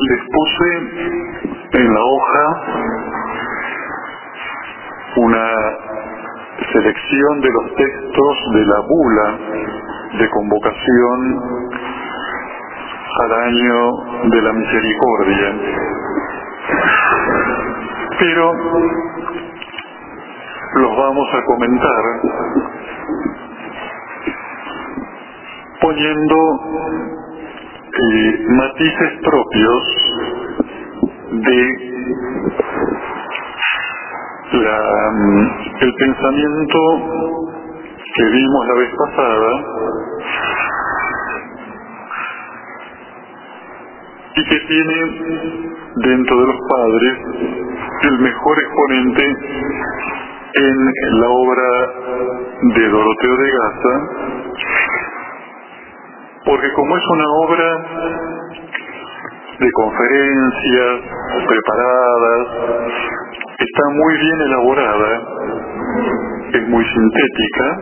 Les 0.00 0.20
puse 0.32 0.68
en 1.72 1.92
la 1.92 2.00
hoja 2.00 2.44
una 5.16 5.48
selección 6.72 7.40
de 7.40 7.48
los 7.50 7.74
textos 7.74 8.38
de 8.54 8.64
la 8.66 8.80
bula 8.86 9.38
de 10.20 10.30
convocación 10.30 11.42
al 13.22 13.32
año 13.32 14.30
de 14.30 14.42
la 14.42 14.52
misericordia. 14.52 15.56
Pero 18.20 18.52
los 20.74 20.96
vamos 20.96 21.28
a 21.34 21.44
comentar 21.44 22.04
poniendo 25.80 27.17
matices 28.00 29.10
propios 29.22 29.82
de 31.32 31.58
mm, 34.52 35.46
el 35.80 35.94
pensamiento 35.94 36.78
que 38.14 38.24
vimos 38.24 38.66
la 38.66 38.74
vez 38.74 38.90
pasada 39.04 39.50
y 44.36 44.44
que 44.44 44.58
tiene 44.60 44.96
dentro 45.96 46.40
de 46.40 46.46
los 46.46 46.60
padres 46.68 47.18
el 48.02 48.18
mejor 48.20 48.58
exponente 48.58 49.24
en 50.54 51.20
la 51.20 51.28
obra 51.28 51.68
de 52.62 52.88
Doroteo 52.88 53.36
de 53.36 53.50
Gaza, 53.50 54.37
porque 56.48 56.72
como 56.72 56.96
es 56.96 57.02
una 57.12 57.24
obra 57.44 57.68
de 59.58 59.70
conferencias 59.72 61.00
preparadas, 61.46 62.46
está 63.58 63.82
muy 63.92 64.14
bien 64.16 64.40
elaborada, 64.40 65.22
es 66.54 66.68
muy 66.68 66.84
sintética 66.86 67.78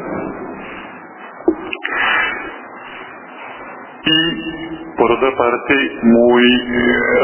y 4.05 4.97
por 4.97 5.13
otra 5.13 5.37
parte 5.37 5.75
muy 6.03 6.43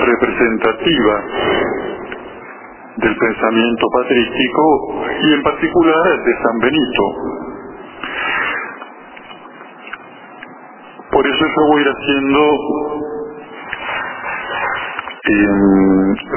representativa 0.07 1.25
del 2.99 3.17
pensamiento 3.17 3.87
patrístico 3.93 5.05
y 5.23 5.35
en 5.35 5.43
particular 5.43 6.23
de 6.25 6.33
San 6.41 6.59
Benito. 6.61 7.52
Por 11.13 11.27
eso 11.27 11.45
yo 11.45 11.67
voy 11.67 11.79
a 11.79 11.83
ir 11.83 11.89
haciendo 11.89 12.41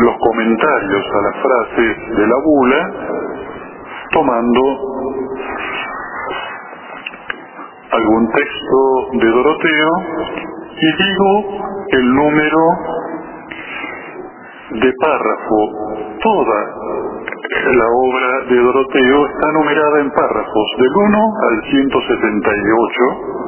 los 0.01 0.15
comentarios 0.19 1.05
a 1.13 1.21
las 1.21 1.35
frases 1.41 2.17
de 2.17 2.27
la 2.27 2.35
bula, 2.43 2.91
tomando 4.11 4.61
algún 7.91 8.31
texto 8.31 8.77
de 9.13 9.27
Doroteo 9.27 9.89
y 10.75 11.03
digo 11.03 11.31
el 11.91 12.13
número 12.13 12.59
de 14.71 14.93
párrafo. 14.99 15.57
Toda 16.21 16.59
la 17.75 17.87
obra 17.87 18.45
de 18.49 18.57
Doroteo 18.57 19.25
está 19.27 19.51
numerada 19.53 19.99
en 20.01 20.11
párrafos 20.11 20.67
del 20.77 20.91
1 20.95 21.33
al 21.49 21.61
178, 21.63 23.44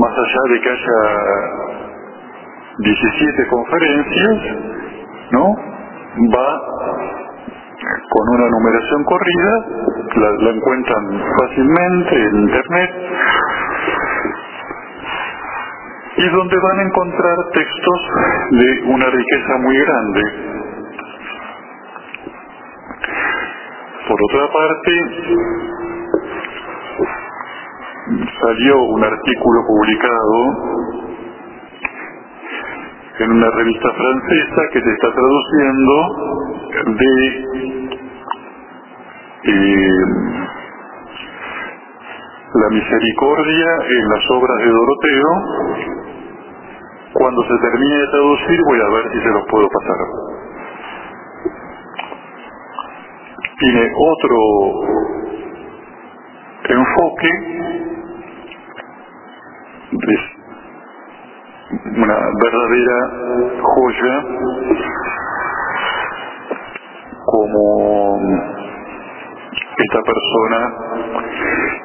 más 0.00 0.12
allá 0.16 0.42
de 0.48 0.60
que 0.60 0.70
haya 0.70 1.00
17 2.78 3.46
conferencias, 3.48 4.38
¿no? 5.32 5.44
Va 6.34 6.60
con 8.08 8.28
una 8.34 8.48
numeración 8.48 9.04
corrida, 9.04 9.52
la, 10.16 10.50
encuentran 10.50 11.22
fácilmente 11.38 12.14
en 12.16 12.34
internet, 12.40 12.90
y 16.16 16.28
donde 16.28 16.56
van 16.56 16.78
a 16.78 16.82
encontrar 16.82 17.36
textos 17.52 18.00
de 18.50 18.82
una 18.86 19.06
riqueza 19.06 19.56
muy 19.58 19.76
grande. 19.76 20.22
Por 24.08 24.18
otra 24.30 24.52
parte, 24.52 24.92
salió 28.10 28.82
un 28.82 29.04
artículo 29.04 29.60
publicado 29.66 30.36
en 33.20 33.30
una 33.32 33.50
revista 33.50 33.88
francesa 33.92 34.62
que 34.72 34.80
se 34.80 34.90
está 34.90 35.08
traduciendo 35.12 35.94
de 36.86 37.14
eh, 39.44 40.04
la 42.54 42.68
misericordia 42.70 43.68
en 43.88 44.08
las 44.08 44.30
obras 44.30 44.56
de 44.58 44.70
Doroteo. 44.70 45.30
Cuando 47.12 47.42
se 47.42 47.58
termine 47.58 47.96
de 47.96 48.06
traducir 48.08 48.60
voy 48.64 48.80
a 48.80 48.88
ver 48.88 49.12
si 49.12 49.20
se 49.20 49.28
los 49.28 49.44
puedo 49.50 49.68
pasar. 49.68 49.96
Tiene 53.58 53.92
otro 53.94 54.36
enfoque 56.70 57.89
una 61.96 62.18
verdadera 62.42 62.98
joya 63.62 64.24
como 67.26 68.20
esta 69.76 70.00
persona 70.02 70.60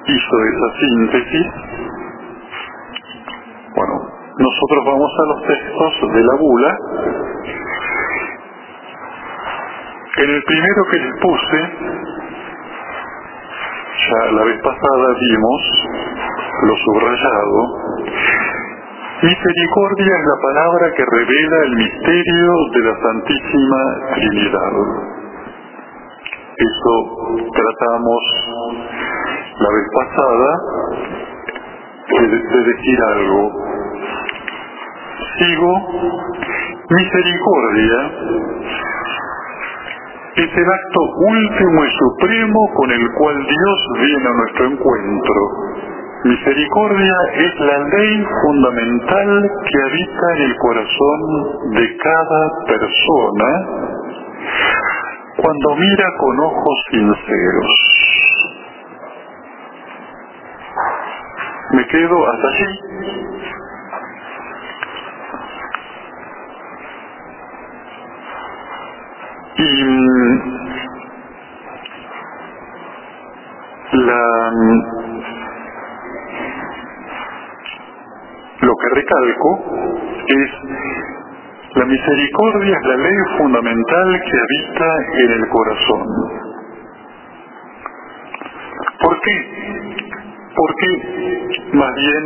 hizo 0.05 0.35
esa 0.45 0.67
síntesis. 0.79 1.47
Bueno, 3.75 3.95
nosotros 4.37 4.85
vamos 4.85 5.11
a 5.19 5.25
los 5.33 5.47
textos 5.47 6.13
de 6.13 6.23
la 6.23 6.35
bula. 6.39 6.77
En 10.17 10.29
el 10.29 10.43
primero 10.43 10.85
que 10.91 10.97
les 10.97 11.13
puse, 11.21 11.59
ya 14.07 14.31
la 14.31 14.43
vez 14.43 14.61
pasada 14.61 15.07
vimos 15.19 15.61
lo 16.63 16.75
subrayado, 16.75 17.84
Misericordia 19.23 20.13
es 20.13 20.25
la 20.27 20.41
palabra 20.41 20.91
que 20.93 21.05
revela 21.05 21.57
el 21.63 21.75
misterio 21.77 22.51
de 22.73 22.79
la 22.81 22.95
Santísima 23.01 23.81
Trinidad. 24.13 24.73
Eso 26.57 26.93
tratamos 27.53 28.21
la 29.57 29.69
vez 29.71 29.85
pasada 29.95 30.59
de, 32.09 32.27
decir 32.27 32.99
algo. 33.15 33.51
Sigo, 35.39 35.73
misericordia 36.89 38.11
es 40.35 40.57
el 40.57 40.69
acto 40.69 40.99
último 41.15 41.85
y 41.85 41.89
supremo 41.91 42.73
con 42.75 42.91
el 42.91 43.11
cual 43.17 43.35
Dios 43.47 43.87
viene 44.01 44.27
a 44.27 44.33
nuestro 44.33 44.65
encuentro 44.65 45.94
Misericordia 46.25 47.15
es 47.35 47.53
la 47.59 47.77
ley 47.77 48.25
fundamental 48.41 49.51
que 49.63 49.77
habita 49.83 50.25
en 50.37 50.41
el 50.41 50.55
corazón 50.57 51.19
de 51.69 51.97
cada 51.97 52.49
persona 52.65 53.49
cuando 55.37 55.75
mira 55.75 56.07
con 56.17 56.39
ojos 56.39 56.83
sinceros. 56.89 57.71
Me 61.73 61.87
quedo 61.89 62.17
hasta 62.27 62.47
allí. 62.47 62.79
Y 69.57 70.54
Es 80.27 80.51
la 81.75 81.85
misericordia 81.85 82.77
es 82.77 82.85
la 82.87 82.95
ley 82.95 83.17
fundamental 83.37 84.21
que 84.21 84.37
habita 84.39 84.87
en 85.13 85.31
el 85.31 85.49
corazón. 85.49 86.07
¿Por 89.01 89.19
qué? 89.21 89.35
Porque 90.55 90.87
más 91.73 91.93
bien, 91.95 92.23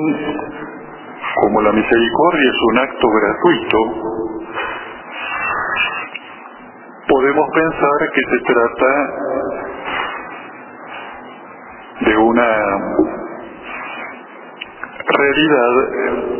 como 1.42 1.62
la 1.62 1.72
misericordia 1.72 2.50
es 2.50 2.62
un 2.72 2.78
acto 2.78 3.08
gratuito, 3.10 3.78
podemos 7.08 7.50
pensar 7.54 8.12
que 8.14 8.22
se 8.22 8.40
trata 8.54 8.92
de 12.02 12.18
una 12.18 12.78
realidad 15.18 16.39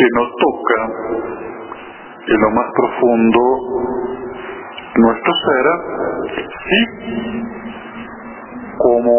que 0.00 0.06
no 0.16 0.24
toca 0.40 0.80
en 2.26 2.40
lo 2.40 2.50
más 2.52 2.66
profundo 2.74 3.40
nuestro 4.96 5.32
ser, 5.44 5.66
sí 6.68 6.80
como 8.78 9.12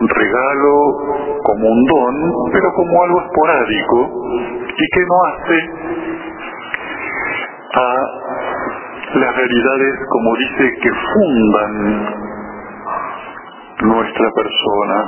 regalo, 0.00 0.74
como 1.44 1.68
un 1.68 1.84
don, 1.84 2.50
pero 2.52 2.72
como 2.74 3.04
algo 3.04 3.20
esporádico 3.22 3.98
y 4.76 4.84
que 4.90 5.02
no 5.06 5.16
hace 5.30 5.58
a 7.72 7.86
las 9.14 9.36
realidades, 9.36 9.94
como 10.08 10.36
dice, 10.36 10.72
que 10.82 10.90
fundan 11.14 11.72
nuestra 13.82 14.28
persona. 14.34 15.04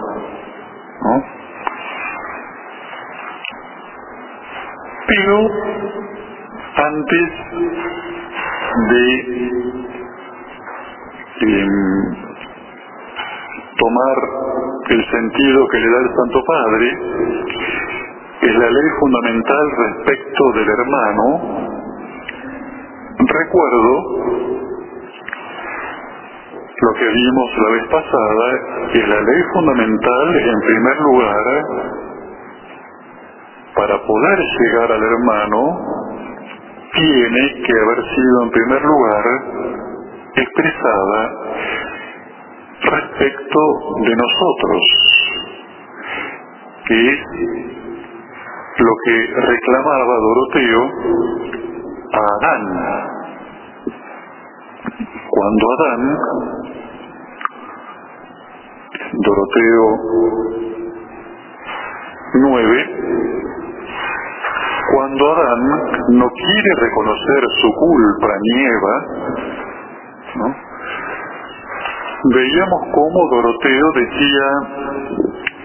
¿no? 1.03 1.42
Antes 6.75 7.31
de 8.89 9.05
em, 11.41 11.75
tomar 13.77 14.17
el 14.89 15.05
sentido 15.11 15.69
que 15.69 15.79
le 15.79 15.91
da 15.91 15.99
el 15.99 16.11
Santo 16.17 16.43
Padre, 16.47 16.87
es 18.41 18.55
la 18.57 18.71
ley 18.71 18.89
fundamental 19.01 19.71
respecto 19.77 20.53
del 20.55 20.69
hermano, 20.71 21.25
recuerdo 23.19 23.93
lo 26.81 26.93
que 26.95 27.09
vimos 27.09 27.51
la 27.59 27.71
vez 27.71 27.85
pasada, 27.89 28.47
es 28.95 29.09
la 29.09 29.21
ley 29.21 29.43
fundamental, 29.53 30.37
en 30.37 30.61
primer 30.61 31.01
lugar, 31.01 32.02
para 33.75 34.03
poder 34.07 34.39
llegar 34.61 34.93
al 34.93 35.03
hermano, 35.03 35.79
tiene 36.93 37.63
que 37.65 37.73
haber 37.73 38.05
sido 38.15 38.43
en 38.43 38.51
primer 38.51 38.83
lugar 38.83 39.25
expresada 40.35 41.31
respecto 42.83 43.59
de 44.05 44.17
nosotros, 44.17 44.83
que 46.87 47.09
es 47.09 47.19
lo 48.79 48.93
que 49.05 49.27
reclamaba 49.41 50.15
Doroteo 50.21 50.83
a 52.13 52.21
Adán. 52.37 52.65
Cuando 55.31 55.67
Adán, 55.73 56.19
Doroteo 59.13 59.87
9, 62.35 63.32
cuando 65.03 65.33
Adán 65.33 65.63
no 66.11 66.29
quiere 66.31 66.71
reconocer 66.81 67.43
su 67.61 67.69
culpa 67.75 68.29
ni 68.41 68.65
Eva, 68.65 68.97
¿no? 70.37 70.55
veíamos 72.33 72.83
cómo 72.95 73.29
Doroteo 73.33 73.87
decía, 73.97 74.47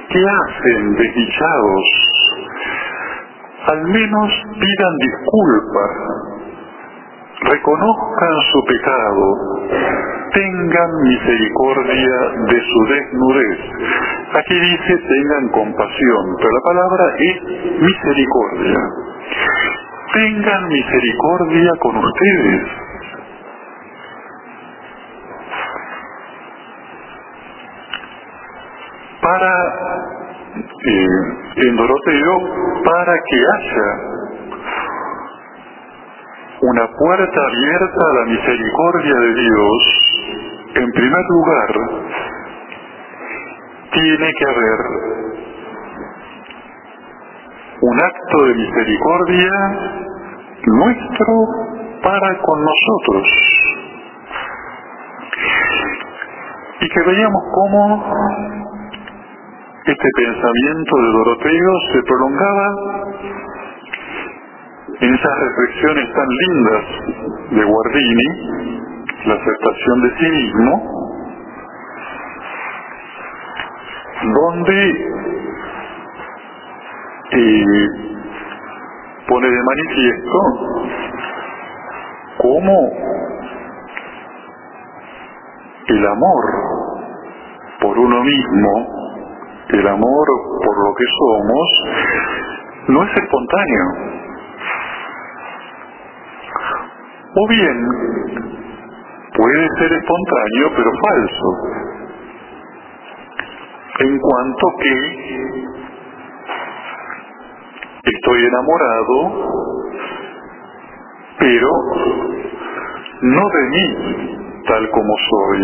¿qué 0.10 0.24
hacen 0.42 0.96
desdichados? 0.96 1.86
Al 3.68 3.84
menos 3.84 4.44
pidan 4.54 4.96
disculpas, 5.06 5.92
reconozcan 7.42 8.36
su 8.52 8.64
pecado, 8.66 9.26
tengan 10.34 10.92
misericordia 11.04 12.18
de 12.50 12.60
su 12.60 12.86
desnudez. 12.90 13.60
Aquí 14.34 14.60
dice 14.60 14.98
tengan 14.98 15.50
compasión, 15.52 16.26
pero 16.38 16.50
la 16.50 16.62
palabra 16.66 17.06
es 17.20 17.82
misericordia. 17.82 19.08
Tengan 20.18 20.68
misericordia 20.68 21.72
con 21.80 21.96
ustedes. 21.96 22.62
Para 29.22 29.54
eh, 30.88 31.68
en 31.68 31.76
Doroteo 31.76 32.34
para 32.84 33.14
que 33.14 33.38
haya 33.54 33.90
una 36.62 36.88
puerta 36.88 37.42
abierta 37.52 38.02
a 38.10 38.14
la 38.16 38.26
misericordia 38.26 39.16
de 39.20 39.34
Dios, 39.36 39.80
en 40.78 40.92
primer 40.94 41.26
lugar, 41.30 41.70
tiene 43.92 44.32
que 44.40 44.46
haber 44.46 45.18
un 47.82 48.02
acto 48.02 48.46
de 48.46 48.56
misericordia 48.56 50.07
nuestro 50.68 51.34
para 52.04 52.38
con 52.42 52.60
nosotros. 52.64 53.24
Y 56.80 56.88
que 56.90 57.04
veamos 57.08 57.44
cómo 57.54 58.04
este 59.86 60.10
pensamiento 60.18 60.98
de 60.98 61.08
Doroteo 61.12 61.74
se 61.94 62.04
prolongaba 62.04 62.68
en 65.00 65.14
esas 65.14 65.40
reflexiones 65.40 66.14
tan 66.14 66.28
lindas 66.28 66.84
de 67.52 67.64
Guardini, 67.64 68.30
la 69.26 69.34
aceptación 69.36 70.02
de 70.02 70.10
sí 70.18 70.32
mismo, 70.32 70.72
donde 74.34 74.78
eh, 77.32 78.07
pone 79.28 79.48
de 79.50 79.64
manifiesto 79.64 80.40
cómo 82.38 82.92
el 85.88 86.08
amor 86.08 86.46
por 87.82 87.98
uno 87.98 88.24
mismo 88.24 88.98
el 89.70 89.88
amor 89.88 90.28
por 90.64 90.88
lo 90.88 90.96
que 90.96 91.04
somos 91.20 91.68
no 92.88 93.04
es 93.04 93.10
espontáneo. 93.18 93.84
O 97.36 97.48
bien 97.50 97.78
puede 99.36 99.68
ser 99.78 99.92
espontáneo 99.92 100.72
pero 100.76 100.92
falso. 101.04 101.48
En 104.00 104.20
cuanto 104.20 104.68
que 104.82 105.67
estoy 108.28 108.46
enamorado, 108.46 109.16
pero 111.40 111.70
no 113.22 113.42
de 113.50 113.70
mí 113.70 113.86
tal 114.68 114.90
como 114.90 115.14
soy, 115.30 115.60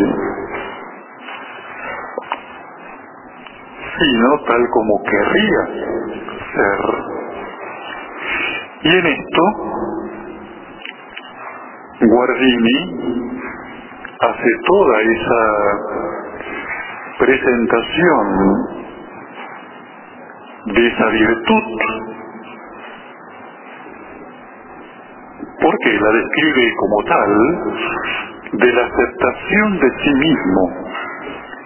sino 3.99 4.39
tal 4.47 4.69
como 4.69 5.03
querría 5.03 5.63
ser. 6.55 6.79
Y 8.83 8.97
en 8.97 9.05
esto, 9.07 9.41
Guardini 11.99 12.77
hace 14.21 14.49
toda 14.65 15.01
esa 15.01 15.43
presentación 17.19 18.83
de 20.65 20.87
esa 20.87 21.05
virtud, 21.07 21.63
la 26.03 26.11
describe 26.11 26.73
como 26.77 27.03
tal 27.03 27.31
de 28.53 28.73
la 28.73 28.81
aceptación 28.85 29.79
de 29.79 29.89
sí 30.03 30.13
mismo. 30.15 30.61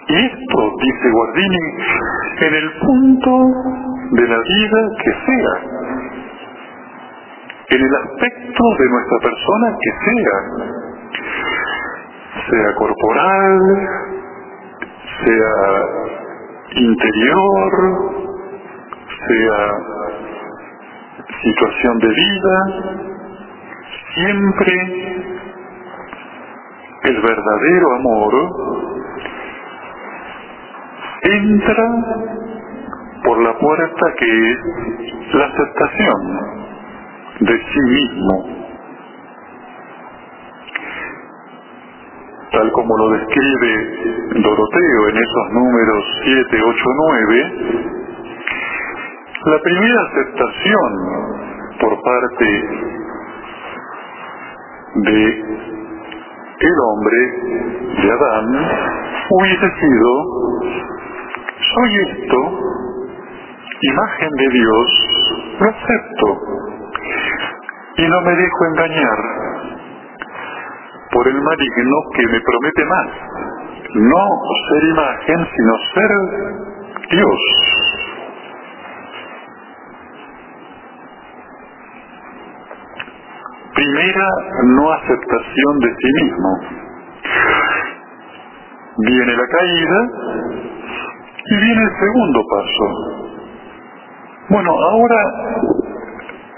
Y 0.08 0.14
esto, 0.14 0.72
dice 0.80 1.10
Guardini, 1.10 1.64
en 2.40 2.54
el 2.54 2.72
punto 2.80 3.30
de 4.12 4.28
la 4.28 4.38
vida 4.38 4.88
que 5.04 5.12
sea, 5.26 5.54
en 7.70 7.82
el 7.82 7.94
aspecto 7.94 8.64
de 8.78 8.88
nuestra 8.88 9.18
persona 9.22 9.76
que 9.82 9.90
sea, 10.04 10.36
sea 12.48 12.74
corporal, 12.76 13.60
sea 15.24 15.54
interior, 16.76 17.70
sea 19.26 19.58
situación 21.42 21.98
de 21.98 22.08
vida, 22.08 23.07
siempre. 24.14 24.72
El 27.04 27.22
verdadero 27.22 27.94
amor 27.94 28.34
entra 31.22 31.84
por 33.24 33.42
la 33.42 33.58
puerta 33.58 34.14
que 34.18 34.52
es 34.52 34.58
la 35.34 35.44
aceptación 35.46 36.68
de 37.40 37.56
sí 37.56 37.80
mismo, 37.88 38.46
tal 42.50 42.72
como 42.72 42.96
lo 42.98 43.10
describe 43.10 44.42
Doroteo 44.42 45.08
en 45.08 45.16
esos 45.16 45.52
números 45.52 46.04
7, 46.24 46.62
8, 46.64 46.84
9, 46.96 47.52
la 49.44 49.58
primera 49.62 50.02
aceptación 50.02 50.92
por 51.80 52.02
parte 52.02 52.97
de 54.94 55.44
el 56.60 56.74
hombre, 56.90 57.18
de 58.02 58.10
Adán, 58.10 58.46
hubiese 59.30 59.68
sido, 59.80 60.10
soy 61.74 61.90
esto, 62.08 62.38
imagen 63.80 64.30
de 64.30 64.48
Dios, 64.50 65.08
lo 65.60 65.68
acepto 65.68 66.28
y 67.96 68.08
no 68.08 68.20
me 68.22 68.36
dejo 68.36 68.66
engañar 68.70 69.18
por 71.12 71.28
el 71.28 71.40
maligno 71.40 71.96
que 72.14 72.26
me 72.26 72.40
promete 72.40 72.84
más, 72.84 73.06
no 73.94 74.40
ser 74.68 74.84
imagen, 74.90 75.48
sino 75.56 75.72
ser 75.94 76.10
Dios. 77.10 77.87
Primera 83.78 84.28
no 84.64 84.92
aceptación 84.92 85.78
de 85.78 85.88
sí 86.00 86.10
mismo. 86.24 86.50
Viene 89.06 89.36
la 89.36 89.46
caída 89.46 89.98
y 91.46 91.60
viene 91.60 91.82
el 91.84 91.90
segundo 92.00 92.40
paso. 92.50 93.38
Bueno, 94.48 94.72
ahora 94.72 95.16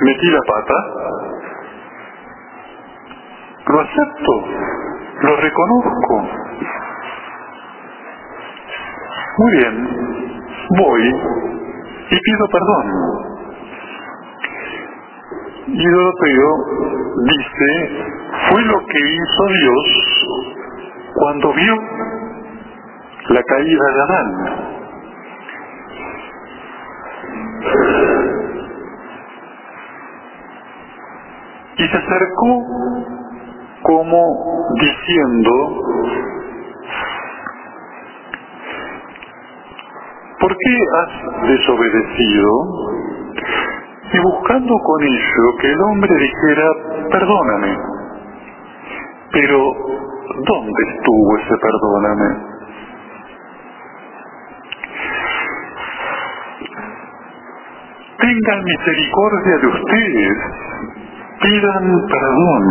metí 0.01 0.31
la 0.31 0.41
pata, 0.49 0.75
lo 3.67 3.81
acepto, 3.81 4.33
lo 5.21 5.37
reconozco. 5.37 6.29
Muy 9.37 9.53
bien, 9.59 9.89
voy 10.71 11.03
y 12.13 12.19
pido 12.19 12.49
perdón. 12.51 13.10
Y 15.67 15.87
Doroteo 15.87 16.51
dice, 17.25 17.71
fue 18.49 18.63
lo 18.63 18.79
que 18.79 18.99
hizo 19.15 19.47
Dios 19.63 19.87
cuando 21.15 21.53
vio 21.53 21.75
la 23.29 23.43
caída 23.43 23.85
de 23.95 24.03
Adán. 24.03 24.71
Y 31.77 31.89
se 31.89 31.97
acercó 31.97 32.65
como 33.83 34.21
diciendo, 34.81 35.53
¿por 40.41 40.57
qué 40.57 40.77
has 40.99 41.49
desobedecido? 41.49 42.90
Buscando 44.51 44.75
con 44.83 45.01
ello 45.05 45.57
que 45.61 45.67
el 45.69 45.81
hombre 45.81 46.11
dijera, 46.19 46.67
perdóname. 47.13 47.79
Pero, 49.31 49.73
¿dónde 50.45 50.83
estuvo 50.93 51.39
ese 51.39 51.55
perdóname? 51.63 52.51
tengan 58.19 58.65
misericordia 58.65 59.57
de 59.57 59.67
ustedes, 59.69 60.39
pidan 61.41 62.07
perdón. 62.09 62.65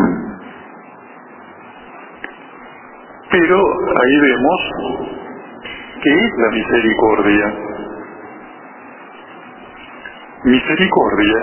Pero 3.32 3.58
ahí 3.58 4.20
vemos 4.22 4.62
que 6.04 6.14
es 6.14 6.32
la 6.38 6.50
misericordia. 6.52 7.69
Misericordia, 10.44 11.40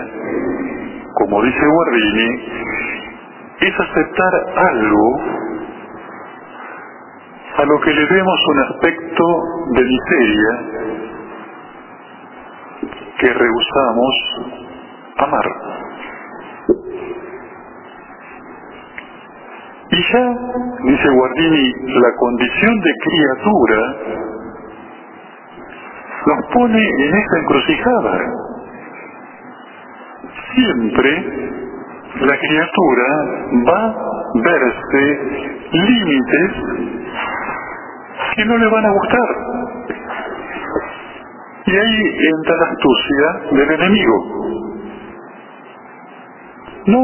como 1.15 1.43
dice 1.43 1.61
Guardini, 1.67 2.29
es 3.61 3.81
aceptar 3.81 4.33
algo 4.57 5.21
a 7.59 7.65
lo 7.65 7.81
que 7.81 7.93
le 7.93 8.07
demos 8.07 8.41
un 8.49 8.59
aspecto 8.61 9.25
de 9.73 9.85
miseria 9.85 10.87
que 13.19 13.33
rehusamos 13.35 14.15
amar. 15.19 15.45
Y 19.91 20.03
ya, 20.13 20.37
dice 20.85 21.09
Guardini, 21.11 21.73
la 22.01 22.15
condición 22.19 22.81
de 22.81 22.93
criatura 23.05 23.97
nos 26.27 26.47
pone 26.53 26.83
en 26.83 27.15
esta 27.15 27.39
encrucijada. 27.39 28.56
Siempre 30.55 31.11
la 32.21 32.39
criatura 32.39 33.07
va 33.69 33.87
a 33.87 33.95
verse 34.43 35.21
límites 35.73 36.53
que 38.35 38.45
no 38.45 38.57
le 38.57 38.69
van 38.69 38.87
a 38.87 38.91
gustar. 38.91 39.29
Y 41.67 41.77
ahí 41.77 42.03
entra 42.39 42.57
la 42.57 42.67
astucia 42.67 43.27
del 43.53 43.71
enemigo. 43.73 44.17
No, 46.87 47.03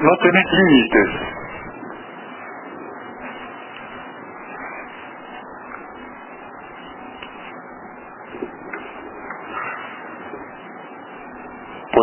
no 0.00 0.16
tenés 0.22 0.46
límites. 0.52 1.39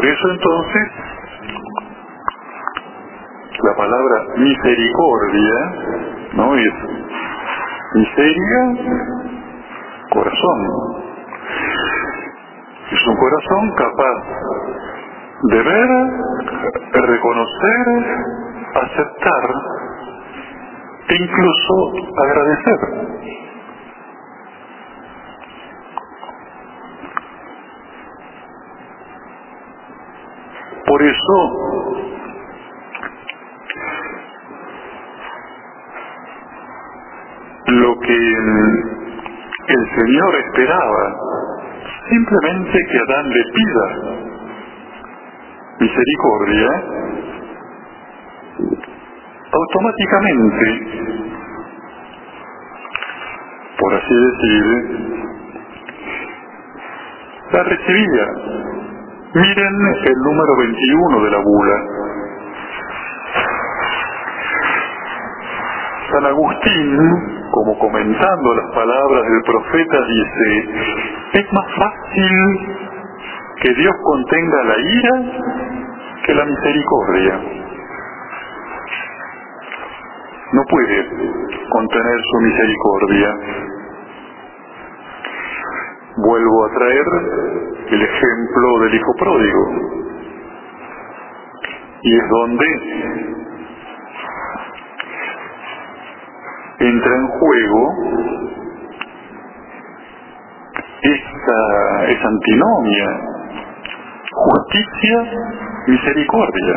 Eso 0.08 0.32
entonces 0.32 0.88
la 3.64 3.76
palabra 3.76 4.26
misericordia, 4.38 5.56
¿no? 6.34 6.56
Es 6.56 6.74
miseria 7.96 8.60
corazón. 10.12 10.60
Es 12.92 13.08
un 13.08 13.16
corazón 13.18 13.72
capaz 13.76 14.18
de 15.44 15.62
ver, 15.62 15.90
reconocer, 16.94 17.88
aceptar 18.76 19.50
e 21.10 21.16
incluso 21.16 21.74
agradecer. 22.24 22.80
Eso 31.28 31.44
lo 37.68 38.00
que 38.00 38.18
el 39.68 39.84
Señor 39.98 40.36
esperaba 40.36 41.16
simplemente 42.10 42.80
que 42.90 42.98
Adán 42.98 43.30
le 43.30 43.44
pida 43.44 43.88
misericordia, 45.80 46.70
automáticamente, 49.52 50.68
por 53.78 53.94
así 53.96 54.16
decir, 54.16 54.64
la 57.52 57.64
recibía. 57.64 58.77
Miren 59.34 59.76
el 60.06 60.18
número 60.24 60.56
21 60.58 61.24
de 61.24 61.32
la 61.32 61.38
bula. 61.38 61.78
San 66.12 66.26
Agustín 66.26 67.38
como 67.52 67.78
comentando 67.80 68.56
las 68.56 68.74
palabras 68.74 69.24
del 69.24 69.42
profeta, 69.44 69.98
dice, 70.08 70.70
es 71.34 71.54
más 71.54 71.66
fácil 71.78 72.78
que 73.62 73.74
Dios 73.74 73.94
contenga 74.04 74.64
la 74.64 74.78
ira 74.80 75.12
que 76.26 76.34
la 76.34 76.46
misericordia. 76.46 77.40
No 80.54 80.64
puede 80.70 81.10
contener 81.70 82.20
su 82.32 82.38
misericordia. 82.42 83.38
Vuelvo 86.18 86.66
a 86.66 86.70
traer 86.74 87.06
el 87.90 88.02
ejemplo 88.02 88.80
del 88.82 88.96
hijo 88.96 89.14
pródigo. 89.18 89.62
Y 92.02 92.16
es 92.16 92.30
donde 92.30 92.66
entra 96.80 97.16
en 97.16 97.28
juego 97.28 97.94
esta, 101.02 102.06
esa 102.10 102.28
antinomia, 102.28 103.08
justicia, 104.32 105.18
misericordia. 105.88 106.76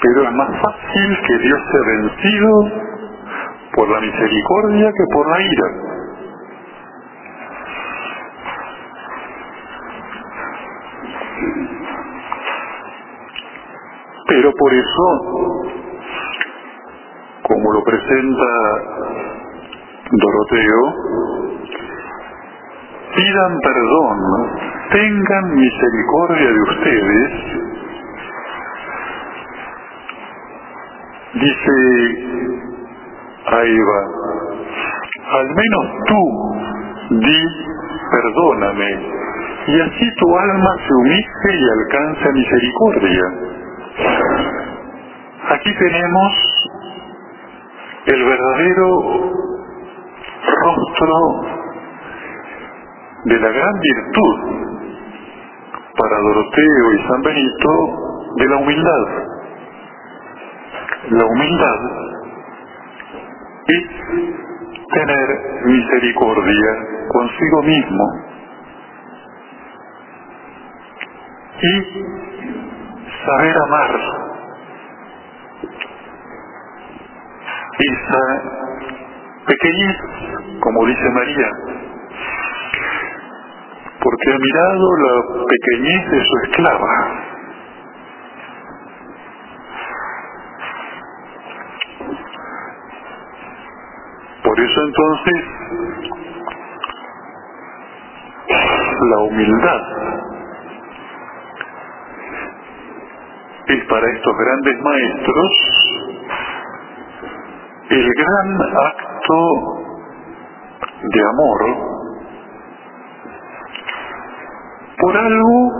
Pero 0.00 0.22
es 0.24 0.32
más 0.32 0.50
fácil 0.60 1.18
que 1.26 1.38
Dios 1.38 1.60
sea 1.70 1.80
vencido 1.86 2.88
por 3.74 3.88
la 3.88 4.00
misericordia 4.00 4.90
que 4.90 5.14
por 5.14 5.30
la 5.30 5.40
ira. 5.40 5.97
Por 14.58 14.74
eso, 14.74 15.06
como 17.42 17.72
lo 17.72 17.82
presenta 17.84 18.48
Doroteo, 20.10 20.80
pidan 23.14 23.58
perdón, 23.62 24.18
tengan 24.90 25.54
misericordia 25.54 26.48
de 26.50 26.62
ustedes, 26.62 27.30
dice 31.34 31.74
a 33.46 33.62
Eva, 33.62 34.00
al 35.30 35.48
menos 35.54 35.84
tú 36.06 36.22
di 37.20 37.40
perdóname, 38.10 38.90
y 39.68 39.80
así 39.80 40.10
tu 40.16 40.38
alma 40.38 40.76
se 40.86 40.94
humille 40.94 41.52
y 41.52 41.70
alcanza 41.70 42.32
misericordia. 42.32 43.47
Aquí 45.68 45.76
tenemos 45.76 46.32
el 48.06 48.24
verdadero 48.24 48.88
rostro 50.64 51.16
de 53.24 53.38
la 53.38 53.48
gran 53.50 53.74
virtud 53.78 54.36
para 55.94 56.16
Doroteo 56.20 56.94
y 56.94 57.06
San 57.06 57.20
Benito 57.20 57.70
de 58.36 58.48
la 58.48 58.56
humildad. 58.56 59.06
La 61.10 61.24
humildad 61.26 61.80
es 63.66 63.84
tener 64.94 65.26
misericordia 65.66 66.70
consigo 67.08 67.62
mismo 67.64 68.04
y 71.60 71.82
saber 73.26 73.56
amar 73.66 74.27
esa 77.78 78.42
pequeñez, 79.46 79.96
como 80.60 80.86
dice 80.86 81.10
María, 81.10 81.48
porque 84.02 84.32
ha 84.32 84.38
mirado 84.38 84.96
la 84.96 85.44
pequeñez 85.46 86.10
de 86.10 86.24
su 86.24 86.38
esclava. 86.44 87.24
Por 94.42 94.60
eso 94.60 94.80
entonces 94.82 95.44
la 99.10 99.18
humildad 99.28 99.80
es 103.66 103.84
para 103.84 104.10
estos 104.10 104.34
grandes 104.36 104.82
maestros 104.82 105.87
el 107.98 108.08
gran 108.14 108.48
acto 108.62 109.38
de 111.02 111.22
amor 111.22 111.60
por 114.98 115.16
algo 115.16 115.72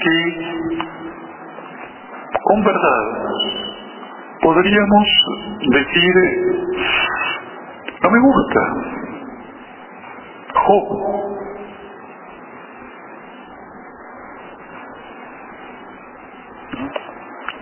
que 0.00 0.16
con 2.42 2.64
verdad 2.64 3.04
podríamos 4.42 5.06
decir 5.70 6.14
no 8.02 8.10
me 8.10 8.20
gusta. 8.20 8.60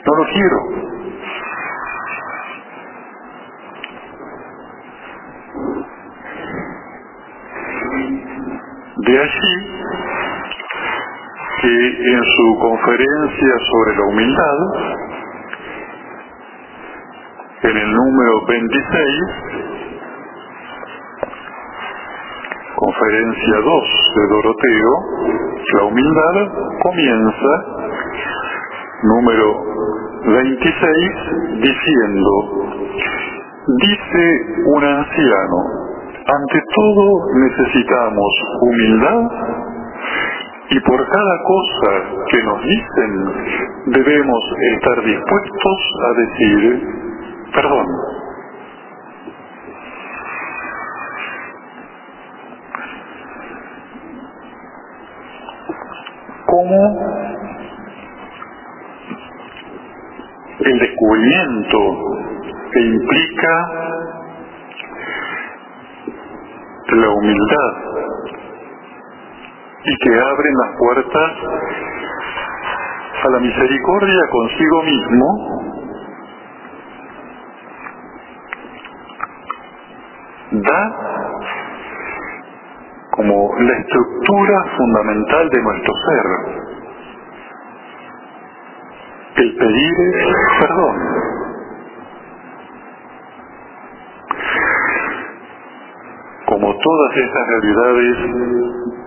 No 0.05 0.13
lo 0.17 0.25
quiero 0.33 0.82
de 9.13 9.19
allí 9.19 9.57
que 11.61 12.13
en 12.15 12.25
su 12.25 12.59
conferencia 12.61 13.55
sobre 13.71 13.97
la 13.97 14.05
humildad, 14.07 14.59
en 17.63 17.77
el 17.77 17.93
número 17.93 18.47
26, 18.49 18.87
conferencia 22.75 23.57
2 23.63 23.85
de 24.17 24.27
Doroteo, 24.29 24.93
la 25.75 25.83
humildad 25.85 26.37
comienza, 26.83 27.53
número 29.03 29.47
26, 30.25 31.61
diciendo, 31.61 32.31
dice 33.79 34.25
un 34.65 34.85
anciano, 34.85 35.82
ante 36.27 36.63
todo 36.75 37.27
necesitamos 37.35 38.33
humildad 38.61 39.31
y 40.71 40.81
por 40.81 41.07
cada 41.09 41.37
cosa 41.45 41.91
que 42.31 42.43
nos 42.45 42.63
dicen 42.63 43.13
debemos 43.87 44.45
estar 44.75 45.05
dispuestos 45.05 45.79
a 46.05 46.21
decir 46.21 46.83
perdón. 47.55 47.87
¿Cómo 56.47 57.33
el 60.61 60.79
descubrimiento 60.79 61.79
que 62.73 62.81
implica 62.81 63.92
la 66.97 67.09
humildad 67.11 67.73
y 69.85 69.97
que 69.97 70.21
abren 70.21 70.55
las 70.55 70.77
puertas 70.79 71.33
a 73.25 73.31
la 73.31 73.39
misericordia 73.41 74.21
consigo 74.31 74.83
mismo, 74.83 75.63
da 80.53 80.93
como 83.11 83.55
la 83.59 83.73
estructura 83.79 84.65
fundamental 84.77 85.49
de 85.51 85.63
nuestro 85.63 85.93
ser. 86.07 86.27
El 89.37 89.57
pedir 89.57 89.95
perdón. 90.61 91.12
Como 96.63 96.79
todas 96.79 97.17
estas 97.17 97.45
realidades 97.49 98.17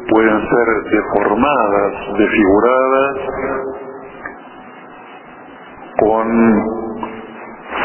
pueden 0.09 0.41
ser 0.41 0.67
deformadas, 0.91 1.93
desfiguradas, 2.17 3.15
con 6.01 6.27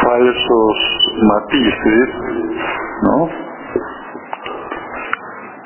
falsos 0.03 0.77
matices, 1.23 2.09
¿no? 3.05 3.29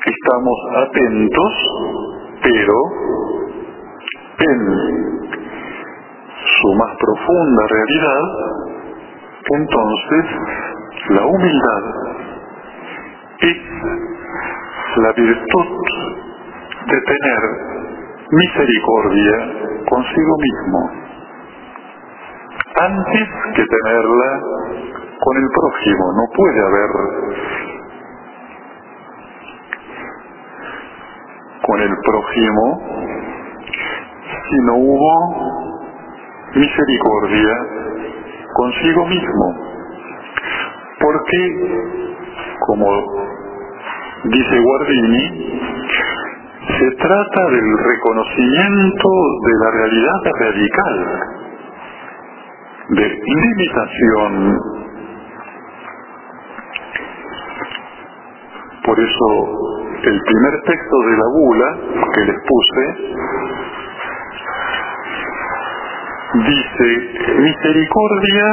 Estamos 0.05 0.57
atentos, 0.87 1.53
pero 2.43 2.77
en 4.37 4.59
su 6.61 6.73
más 6.75 6.95
profunda 6.99 7.63
realidad, 7.71 8.23
entonces 9.49 10.25
la 11.09 11.25
humildad 11.25 11.83
es 13.39 13.74
la 14.97 15.11
virtud 15.13 15.65
de 16.87 17.01
tener 17.01 17.41
misericordia 18.31 19.37
consigo 19.89 20.35
mismo 20.39 21.05
antes 22.77 23.29
que 23.55 23.63
tenerla 23.65 24.41
con 25.19 25.37
el 25.37 25.47
prójimo. 25.49 26.13
No 26.13 26.25
puede 26.35 26.59
haber 26.65 26.89
con 31.61 31.81
el 31.81 31.97
prójimo 32.03 32.81
si 34.49 34.57
no 34.65 34.75
hubo 34.75 35.65
misericordia 36.55 37.57
consigo 38.53 39.05
mismo. 39.07 39.75
Porque, 40.99 41.39
como 42.67 43.24
dice 44.29 44.59
Guardini, 44.59 45.59
se 46.79 46.91
trata 46.97 47.49
del 47.51 47.77
reconocimiento 47.77 49.09
de 49.45 49.53
la 49.63 49.71
realidad 49.71 50.21
radical, 50.39 50.97
de 52.89 53.21
limitación. 53.23 54.59
Por 58.83 58.99
eso 58.99 59.27
el 60.03 60.21
primer 60.21 60.61
texto 60.61 60.97
de 61.07 61.17
la 61.17 61.27
bula 61.33 61.77
que 62.13 62.21
les 62.25 62.37
puse 62.47 62.83
dice, 66.33 66.87
misericordia 67.39 68.45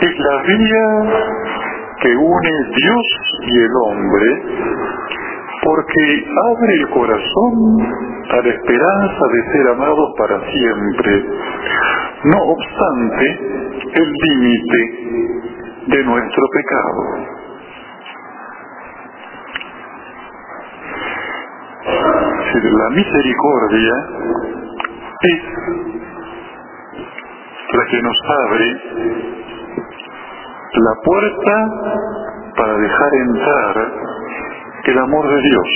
es 0.00 0.18
la 0.18 0.42
vía 0.42 1.51
que 2.02 2.16
une 2.16 2.52
Dios 2.74 3.06
y 3.42 3.58
el 3.58 3.70
hombre, 3.86 4.42
porque 5.62 6.26
abre 6.50 6.74
el 6.74 6.88
corazón 6.90 7.80
a 8.28 8.36
la 8.42 8.48
esperanza 8.48 9.26
de 9.32 9.52
ser 9.52 9.68
amados 9.68 10.14
para 10.18 10.40
siempre. 10.50 11.24
No 12.24 12.38
obstante, 12.42 13.24
el 13.94 14.12
límite 14.12 14.80
de 15.86 16.04
nuestro 16.04 16.44
pecado. 16.52 17.42
La 22.82 22.90
misericordia 22.90 23.92
es 25.20 25.40
la 27.72 27.84
que 27.90 28.02
nos 28.02 28.16
abre 28.44 29.41
la 30.74 30.94
puerta 31.04 31.68
para 32.56 32.78
dejar 32.78 33.14
entrar 33.26 33.92
el 34.84 34.98
amor 34.98 35.28
de 35.28 35.40
Dios. 35.42 35.68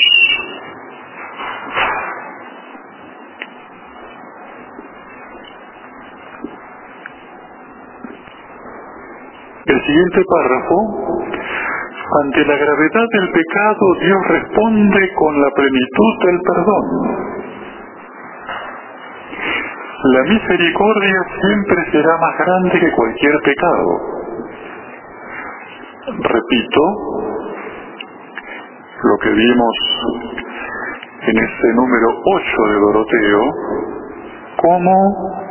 El 9.67 9.81
siguiente 9.83 10.23
párrafo, 10.31 11.27
ante 12.23 12.47
la 12.47 12.57
gravedad 12.57 13.07
del 13.13 13.33
pecado, 13.33 13.95
Dios 14.01 14.29
responde 14.29 15.13
con 15.15 15.41
la 15.43 15.51
plenitud 15.51 16.13
del 16.25 16.41
perdón. 16.41 17.27
La 20.05 20.23
misericordia 20.23 21.21
siempre 21.41 21.91
será 21.91 22.17
más 22.19 22.39
grande 22.39 22.79
que 22.79 22.93
cualquier 22.93 23.35
pecado. 23.45 24.26
Repito 26.07 26.81
lo 29.03 29.19
que 29.19 29.29
vimos 29.29 29.77
en 31.27 31.37
este 31.37 31.73
número 31.75 32.07
8 32.25 32.63
de 32.69 32.75
Doroteo, 32.79 33.41
como 34.57 35.43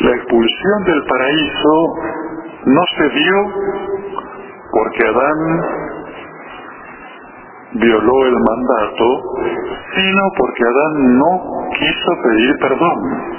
la 0.00 0.16
expulsión 0.16 0.84
del 0.84 1.02
paraíso 1.06 1.94
no 2.66 2.82
se 2.98 3.08
dio 3.08 3.36
porque 4.70 5.06
Adán 5.06 5.60
violó 7.72 8.26
el 8.26 8.34
mandato, 8.34 9.22
sino 9.96 10.22
porque 10.36 10.62
Adán 10.62 11.18
no 11.18 11.68
quiso 11.78 12.10
pedir 12.22 12.56
perdón. 12.60 13.38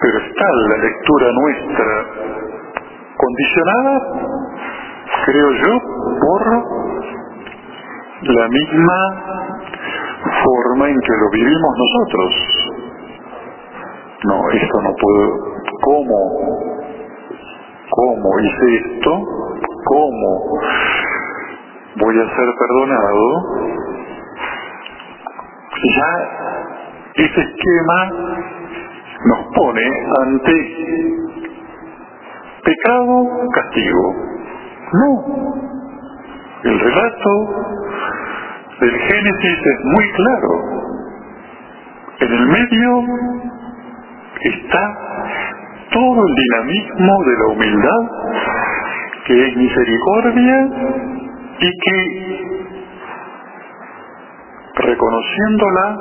Pero 0.00 0.18
está 0.18 0.44
la 0.68 0.69
lectura 0.80 1.32
nuestra 1.32 2.06
condicionada, 3.16 3.94
creo 5.26 5.50
yo, 5.52 5.78
por 6.20 6.42
la 8.34 8.48
misma 8.48 8.98
forma 10.44 10.88
en 10.88 11.00
que 11.00 11.12
lo 11.12 11.30
vivimos 11.30 11.70
nosotros 11.78 12.70
no, 14.22 14.50
esto 14.50 14.82
no 14.82 14.90
puedo, 15.00 15.54
¿cómo? 15.80 16.60
¿Cómo 17.88 18.40
hice 18.40 18.76
esto? 18.76 19.10
¿Cómo 19.84 20.60
voy 21.96 22.20
a 22.20 22.36
ser 22.36 22.48
perdonado? 22.58 23.24
Ya 25.96 26.10
ese 27.14 27.40
esquema 27.40 28.59
nos 29.24 29.46
pone 29.54 29.82
ante 30.22 30.52
pecado, 32.64 33.28
castigo. 33.52 34.14
No. 34.92 35.60
El 36.64 36.80
relato 36.80 37.30
del 38.80 38.90
Génesis 38.90 39.58
es 39.64 39.84
muy 39.84 40.10
claro. 40.12 40.50
En 42.20 42.32
el 42.32 42.46
medio 42.46 43.02
está 44.42 44.94
todo 45.92 46.22
el 46.26 46.34
dinamismo 46.34 47.24
de 47.24 47.36
la 47.38 47.46
humildad, 47.52 48.00
que 49.26 49.46
es 49.46 49.56
misericordia 49.56 50.68
y 51.60 51.70
que 51.78 52.40
reconociéndola 54.76 55.96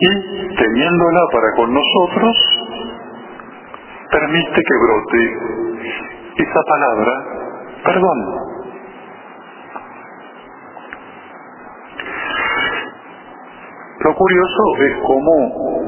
y 0.00 0.56
teniéndola 0.56 1.20
para 1.32 1.52
con 1.56 1.72
nosotros, 1.72 2.36
permite 4.10 4.54
que 4.54 4.78
brote 4.82 6.42
esa 6.42 6.60
palabra, 6.68 7.12
perdón. 7.84 8.44
Lo 14.00 14.14
curioso 14.14 14.62
es 14.80 14.96
cómo 15.06 15.84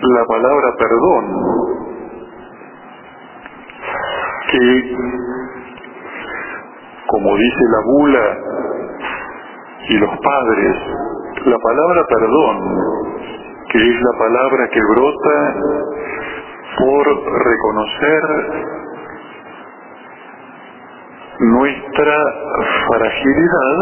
la 0.00 0.24
palabra 0.24 0.76
perdón, 0.78 1.24
que 4.50 4.96
como 7.08 7.36
dice 7.36 7.64
la 7.70 7.80
bula 7.84 8.57
y 9.88 9.94
los 9.98 10.10
padres, 10.18 10.76
la 11.44 11.58
palabra 11.58 12.04
perdón, 12.08 12.58
que 13.70 13.78
es 13.78 14.00
la 14.00 14.18
palabra 14.18 14.68
que 14.68 14.80
brota 14.80 15.54
por 16.78 17.06
reconocer 17.46 18.22
nuestra 21.40 22.16
fragilidad, 22.88 23.76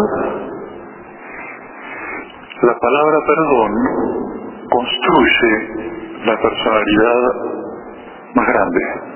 la 2.62 2.78
palabra 2.78 3.18
perdón 3.26 3.72
construye 4.70 5.96
la 6.24 6.40
personalidad 6.40 7.20
más 8.34 8.46
grande. 8.46 9.15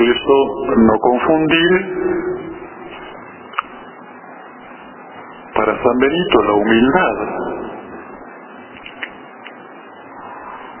Por 0.00 0.08
eso 0.08 0.34
no 0.78 0.98
confundir 0.98 1.70
para 5.54 5.82
San 5.82 5.98
Benito 5.98 6.42
la 6.42 6.54
humildad 6.54 7.16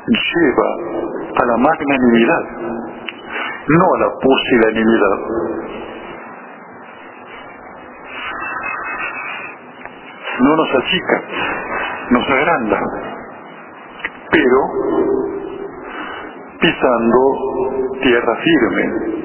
lleva 0.08 0.68
a 1.36 1.44
la 1.44 1.56
magnanimidad, 1.58 2.44
no 3.68 3.84
a 3.94 3.98
la 3.98 4.10
pusilanimidad. 4.22 5.18
no 10.40 10.56
nos 10.56 10.74
achica, 10.76 11.22
nos 12.08 12.30
agranda, 12.30 12.80
pero 14.30 15.09
pisando 16.60 17.98
tierra 18.02 18.36
firme. 18.44 19.19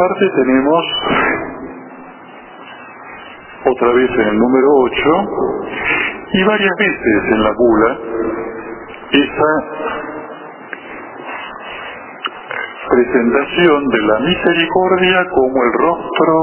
Parte 0.00 0.26
tenemos 0.34 0.84
otra 3.66 3.92
vez 3.92 4.10
en 4.10 4.28
el 4.28 4.38
número 4.38 4.68
8 4.72 4.94
y 6.32 6.44
varias 6.44 6.74
veces 6.78 7.32
en 7.32 7.42
la 7.42 7.52
bula 7.52 7.98
esa 9.10 9.52
presentación 12.88 13.88
de 13.88 14.02
la 14.06 14.18
misericordia 14.20 15.26
como 15.34 15.64
el 15.64 15.72
rostro 15.84 16.36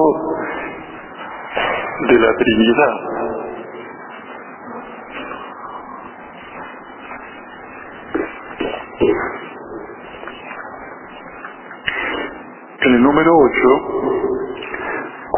de 2.09 2.19
la 2.19 2.35
Trinidad 2.35 3.06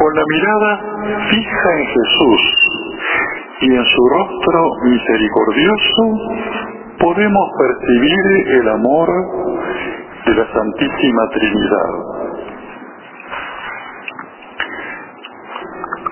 con 0.00 0.14
la 0.16 0.24
mirada 0.26 0.72
fija 1.28 1.70
en 1.76 1.86
Jesús 1.86 2.40
y 3.60 3.74
en 3.74 3.84
su 3.84 4.08
rostro 4.08 4.60
misericordioso 4.84 6.02
podemos 6.98 7.50
percibir 7.58 8.48
el 8.60 8.68
amor 8.70 9.08
de 10.24 10.34
la 10.34 10.52
Santísima 10.52 11.28
Trinidad. 11.34 11.90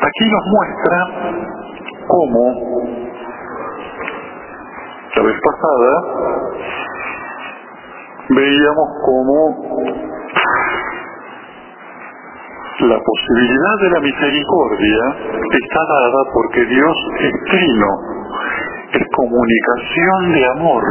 Aquí 0.01 0.25
nos 0.33 0.45
muestra 0.53 0.99
cómo 2.09 2.43
la 5.17 5.23
vez 5.23 5.41
pasada 5.41 5.93
veíamos 8.29 8.89
cómo 9.03 10.08
la 12.81 12.99
posibilidad 13.03 13.77
de 13.83 13.91
la 13.91 14.01
misericordia 14.01 15.17
está 15.51 15.81
dada 15.89 16.23
porque 16.33 16.65
Dios 16.65 16.97
es 17.19 17.33
trino, 17.51 17.87
es 18.93 19.03
comunicación 19.17 20.33
de 20.33 20.47
amor, 20.47 20.85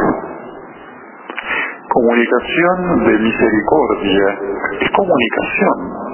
comunicación 1.88 3.04
de 3.06 3.18
misericordia, 3.18 4.38
es 4.80 4.90
comunicación. 4.90 6.08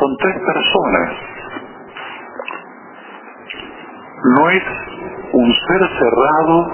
Son 0.00 0.16
tres 0.18 0.34
personas. 0.34 1.10
No 4.36 4.50
es 4.50 4.62
un 5.32 5.52
ser 5.52 5.88
cerrado 5.96 6.66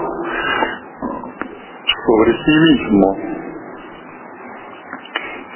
sobre 1.85 2.31
sí 2.43 2.55
mismo. 2.73 3.17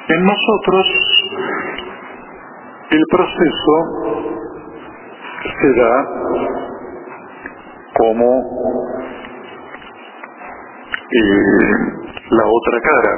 En 0.07 0.23
nosotros 0.23 1.10
el 2.91 3.05
proceso 3.09 3.73
se 5.61 5.73
da 5.79 5.93
como 7.97 8.27
eh, 11.09 11.71
la 12.31 12.43
otra 12.45 12.81
cara. 12.81 13.13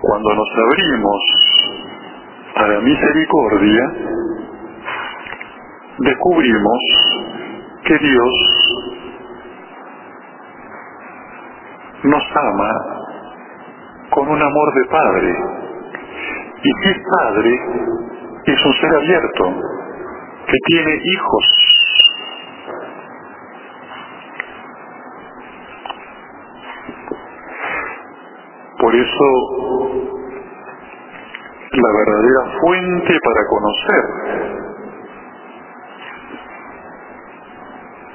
Cuando 0.00 0.34
nos 0.34 0.48
abrimos 0.56 1.22
a 2.54 2.66
la 2.68 2.80
misericordia, 2.80 3.92
descubrimos 5.98 6.80
que 7.86 7.98
Dios 7.98 8.34
nos 12.04 12.24
ama 12.36 12.70
con 14.10 14.28
un 14.28 14.40
amor 14.40 14.74
de 14.74 14.84
Padre 14.84 15.65
y 16.66 16.88
es 16.88 16.98
padre, 17.18 17.60
es 18.44 18.66
un 18.66 18.72
ser 18.74 18.94
abierto, 18.96 19.44
que 20.46 20.58
tiene 20.66 21.00
hijos. 21.04 21.44
Por 28.78 28.94
eso, 28.94 29.26
la 31.72 31.92
verdadera 31.92 32.60
fuente 32.60 33.18
para 33.22 33.46
conocer 33.48 34.04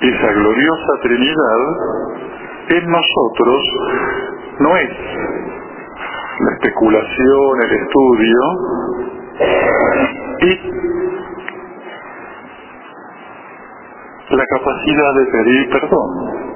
esa 0.01 0.31
gloriosa 0.33 0.93
Trinidad 1.03 1.61
en 2.69 2.89
nosotros 2.89 3.61
no 4.59 4.77
es 4.77 4.89
la 6.45 6.51
especulación, 6.54 7.62
el 7.63 7.71
estudio 7.82 8.39
y 10.41 10.51
la 14.36 14.45
capacidad 14.45 15.13
de 15.15 15.25
pedir 15.25 15.69
perdón 15.71 16.51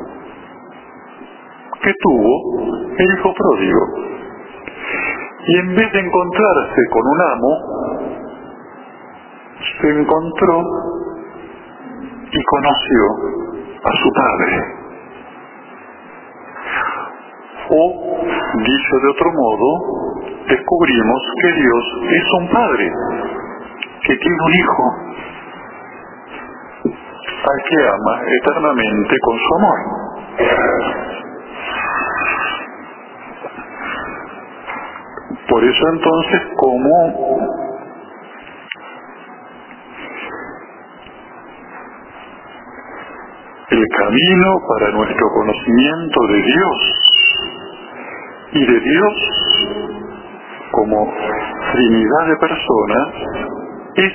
que 1.85 1.93
tuvo 2.01 2.33
el 2.97 3.17
hijo 3.17 3.33
pródigo. 3.33 3.81
Y 5.47 5.57
en 5.59 5.75
vez 5.75 5.93
de 5.93 5.99
encontrarse 5.99 6.81
con 6.89 7.03
un 7.05 7.21
amo, 7.21 7.59
se 9.81 9.89
encontró 9.89 10.63
y 12.31 12.43
conoció 12.43 13.05
a 13.83 13.91
su 14.01 14.11
padre. 14.13 14.63
O, 17.69 17.93
dicho 18.63 18.95
de 19.01 19.09
otro 19.09 19.31
modo, 19.31 19.67
descubrimos 20.47 21.21
que 21.41 21.51
Dios 21.53 21.83
es 22.11 22.33
un 22.39 22.49
Padre, 22.49 22.91
que 24.01 24.15
tiene 24.15 24.37
un 24.45 24.53
Hijo, 24.53 24.83
al 27.45 27.59
que 27.69 27.87
ama 27.87 28.21
eternamente 28.41 29.15
con 29.21 29.37
su 29.37 29.55
amor. 29.55 29.79
Por 35.47 35.63
eso 35.63 35.83
entonces, 35.93 36.41
como 36.55 37.45
el 43.69 43.85
camino 43.97 44.57
para 44.69 44.91
nuestro 44.91 45.27
conocimiento 45.29 46.27
de 46.27 46.41
Dios 46.41 47.04
y 48.55 48.65
de 48.65 48.79
Dios 48.79 49.13
como 50.71 51.13
Trinidad 51.73 52.27
de 52.27 52.35
personas 52.37 53.07
es 53.95 54.13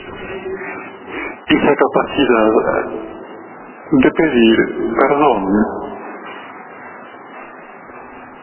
esa 1.47 1.75
capacidad 1.77 2.51
de 3.93 4.11
pedir 4.13 4.57
perdón 4.99 5.45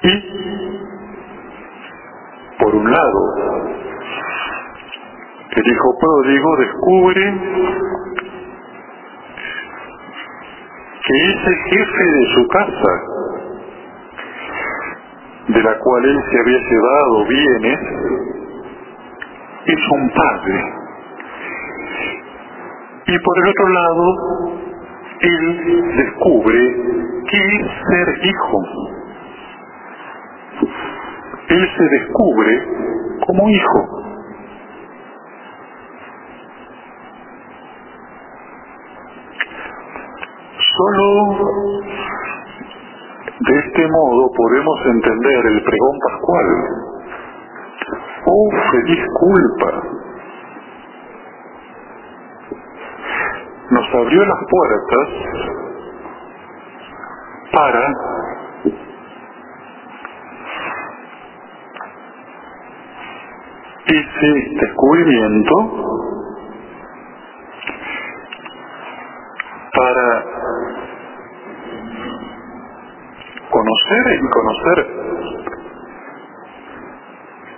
y 0.03 0.13
por 2.59 2.75
un 2.75 2.91
lado 2.91 3.19
el 5.49 5.71
hijo 5.71 5.97
pródigo 5.99 6.57
descubre 6.57 7.33
que 11.05 11.15
ese 11.23 11.55
jefe 11.71 12.03
de 12.03 12.25
su 12.35 12.47
casa 12.49 13.16
de 15.47 15.63
la 15.63 15.79
cual 15.79 16.05
él 16.05 16.19
se 16.29 16.39
había 16.39 16.59
llevado 16.59 17.25
bienes, 17.27 17.79
es 19.65 19.89
un 19.91 20.09
padre. 20.09 20.73
Y 23.07 23.19
por 23.19 23.37
el 23.39 23.47
otro 23.47 23.69
lado, 23.69 24.57
él 25.19 25.93
descubre 25.95 26.59
que 27.29 27.37
es 27.37 27.67
ser 27.89 28.07
hijo. 28.23 28.63
Él 31.49 31.69
se 31.77 31.83
descubre 31.83 32.67
como 33.25 33.49
hijo. 33.49 33.97
Solo 40.77 41.96
de 43.47 43.59
este 43.59 43.87
modo 43.87 44.29
podemos 44.35 44.85
entender 44.85 45.45
el 45.45 45.63
pregón 45.63 45.99
pascual. 46.09 46.47
¡Oh, 48.25 48.49
feliz 48.71 49.05
culpa! 49.13 49.83
Nos 53.69 53.95
abrió 53.95 54.25
las 54.25 54.39
puertas 54.49 55.07
para 57.53 57.87
ese 63.85 64.27
descubrimiento 64.59 65.96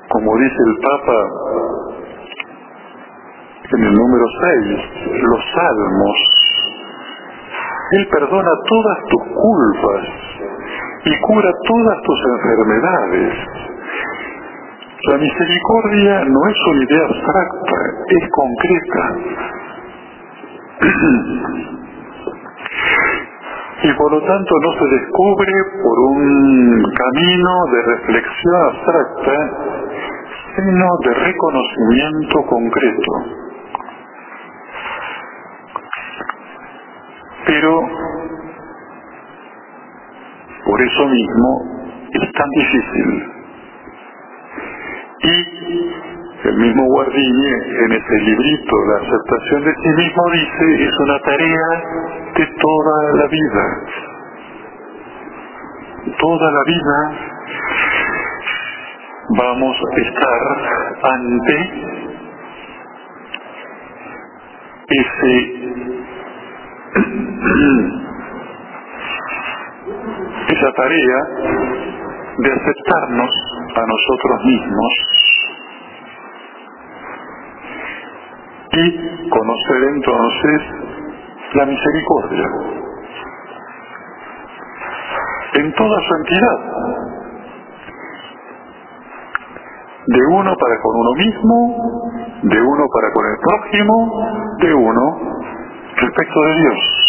como 0.10 0.38
dice 0.38 0.56
el 0.68 0.76
Papa 0.82 1.20
en 3.72 3.84
el 3.84 3.94
número 3.94 4.26
6, 4.42 5.22
los 5.22 5.42
salmos. 5.54 6.18
Él 7.92 8.08
perdona 8.12 8.52
todas 8.68 8.98
tus 9.10 9.24
culpas 9.36 10.04
y 11.06 11.20
cura 11.22 11.52
todas 11.68 12.02
tus 12.02 12.20
enfermedades. 12.36 13.34
La 15.10 15.18
misericordia 15.18 16.26
no 16.26 16.40
es 16.50 16.58
una 16.68 16.84
idea 16.84 17.06
abstracta, 17.06 17.78
es 18.08 18.30
concreta. 18.32 19.04
por 24.00 24.14
lo 24.14 24.22
tanto 24.22 24.56
no 24.62 24.72
se 24.80 24.96
descubre 24.96 25.54
por 25.84 26.00
un 26.00 26.84
camino 26.96 27.52
de 27.74 27.82
reflexión 27.98 28.56
abstracta, 28.70 29.36
seno 30.56 30.88
de 31.04 31.14
reconocimiento 31.16 32.42
concreto. 32.48 33.12
Pero 37.46 37.82
por 40.64 40.82
eso 40.82 41.08
mismo 41.10 41.50
es 42.14 42.32
tan 42.32 42.50
difícil. 42.52 43.34
Y 45.24 46.48
el 46.48 46.49
mismo 46.60 46.84
Guardini 46.86 47.50
en 47.86 47.92
ese 47.94 48.16
librito, 48.22 48.76
La 48.88 48.98
aceptación 49.08 49.64
de 49.64 49.74
sí 49.82 49.90
mismo, 49.98 50.24
dice, 50.32 50.84
es 50.84 51.00
una 51.00 51.20
tarea 51.20 51.70
de 52.36 52.46
toda 52.60 53.14
la 53.14 53.28
vida. 53.28 53.66
Toda 56.20 56.52
la 56.52 56.64
vida 56.66 57.12
vamos 59.30 59.78
a 59.78 59.96
estar 60.02 60.42
ante 61.04 61.56
ese 64.90 65.34
esa 70.50 70.72
tarea 70.74 71.20
de 72.40 72.52
aceptarnos 72.52 73.32
a 73.76 73.82
nosotros 73.86 74.46
mismos 74.46 75.19
y 78.72 79.30
conocer 79.30 79.84
entonces 79.96 80.62
la 81.54 81.66
misericordia 81.66 82.46
en 85.54 85.74
toda 85.74 86.00
su 86.02 86.16
entidad, 86.16 86.60
de 90.08 90.20
uno 90.32 90.56
para 90.56 90.82
con 90.82 90.96
uno 90.96 91.14
mismo, 91.18 91.92
de 92.44 92.62
uno 92.62 92.86
para 92.94 93.12
con 93.14 93.26
el 93.26 93.38
prójimo, 93.42 94.58
de 94.60 94.74
uno 94.74 95.18
respecto 95.96 96.42
de 96.42 96.54
Dios. 96.56 97.09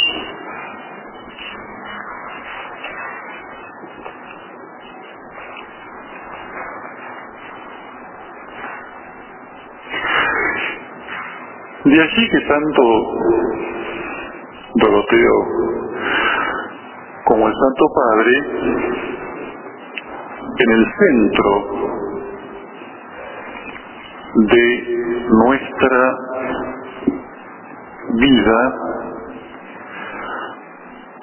De 11.91 12.01
allí 12.01 12.29
que 12.31 12.41
tanto 12.47 12.83
Doroteo 14.77 15.37
como 17.25 17.49
el 17.49 17.53
Santo 17.53 17.85
Padre, 17.97 18.33
en 20.57 20.71
el 20.71 20.87
centro 21.01 21.51
de 24.37 24.65
nuestra 25.31 26.17
vida 28.15 28.75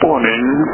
ponen 0.02 0.66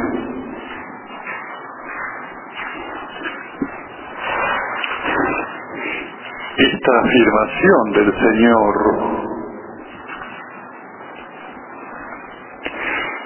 esta 6.56 6.92
afirmación 6.98 7.92
del 7.92 8.12
Señor 8.12 9.23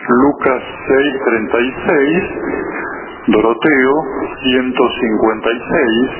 Lucas 0.08 0.62
6:36, 0.88 2.24
Doroteo 3.26 3.92
156, 4.42 6.10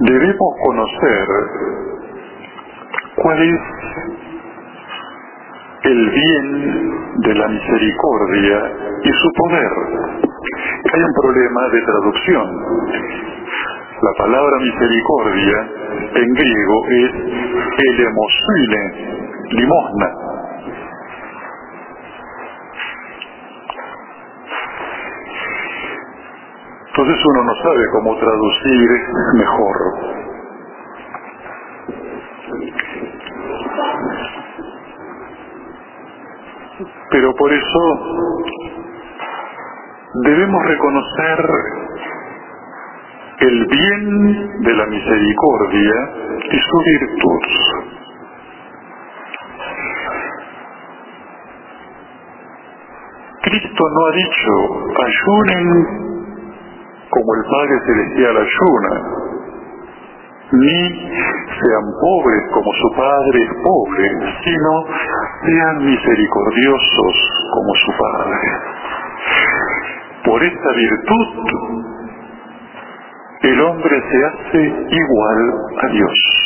debemos 0.00 0.54
conocer 0.64 1.26
cuál 3.14 3.42
es 3.42 3.60
el 5.84 6.10
bien 6.10 6.90
de 7.18 7.34
la 7.34 7.46
misericordia 7.46 8.72
y 9.04 9.12
su 9.12 9.30
poder. 9.36 9.72
Hay 10.92 11.00
un 11.00 11.12
problema 11.14 11.68
de 11.70 11.82
traducción. 11.82 12.46
La 14.02 14.12
palabra 14.18 14.58
misericordia 14.62 15.68
en 16.12 16.34
griego 16.34 16.86
es 16.90 17.12
elemosine, 17.78 18.82
limosna. 19.52 20.25
Entonces 27.06 27.24
uno 27.24 27.44
no 27.44 27.54
sabe 27.62 27.88
cómo 27.92 28.16
traducir 28.18 28.90
mejor. 29.34 29.76
Pero 37.12 37.32
por 37.36 37.52
eso 37.52 37.80
debemos 40.24 40.64
reconocer 40.64 41.38
el 43.38 43.66
bien 43.66 44.62
de 44.62 44.74
la 44.74 44.86
misericordia 44.86 45.94
y 46.50 46.58
su 46.58 46.78
virtud. 46.82 47.40
Cristo 53.42 53.84
no 53.94 54.06
ha 54.06 54.12
dicho, 54.12 54.52
ayunen 55.06 56.05
como 57.16 57.34
el 57.34 57.44
Padre 57.48 57.80
Celestial 57.86 58.36
ayuna, 58.36 58.92
ni 60.52 60.80
sean 61.00 61.86
pobres 61.98 62.42
como 62.52 62.72
su 62.74 62.88
Padre 62.94 63.42
es 63.42 63.50
pobre, 63.64 64.06
sino 64.44 64.84
sean 65.46 65.78
misericordiosos 65.78 67.14
como 67.54 67.74
su 67.74 67.92
Padre. 67.96 68.36
Por 70.26 70.42
esta 70.44 70.72
virtud, 70.72 71.26
el 73.42 73.60
hombre 73.62 74.02
se 74.10 74.24
hace 74.26 74.60
igual 74.90 75.40
a 75.82 75.86
Dios. 75.88 76.36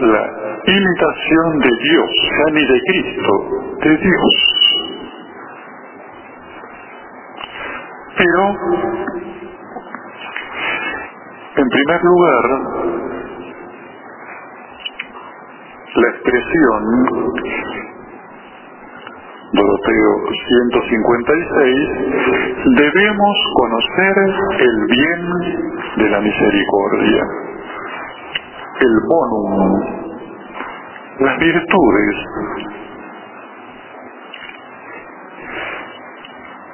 La 0.00 0.47
imitación 0.66 1.58
de 1.60 1.70
Dios, 1.82 2.10
ni 2.52 2.66
de 2.66 2.80
Cristo, 2.86 3.32
de 3.82 3.96
Dios. 3.96 4.34
Pero, 8.16 8.42
en 11.56 11.68
primer 11.68 12.00
lugar, 12.02 12.44
la 15.94 16.08
expresión 16.10 16.82
Doroteo 19.50 20.10
156, 20.46 21.88
debemos 22.76 23.36
conocer 23.54 24.14
el 24.58 24.86
bien 24.86 25.22
de 25.96 26.10
la 26.10 26.20
misericordia, 26.20 27.24
el 28.80 28.94
bonum 29.08 29.97
las 31.20 31.38
virtudes 31.38 32.16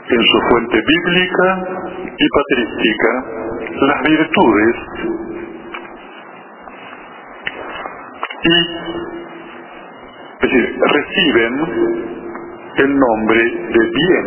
en 0.07 0.23
su 0.23 0.39
fuente 0.51 0.79
bíblica 0.87 1.65
y 2.19 2.29
patrística, 2.29 3.25
las 3.81 4.03
virtudes 4.03 4.77
y 8.43 8.95
es 10.35 10.51
decir, 10.51 10.79
reciben 10.93 11.55
el 12.77 12.99
nombre 12.99 13.45
de 13.45 13.83
bien. 13.95 14.27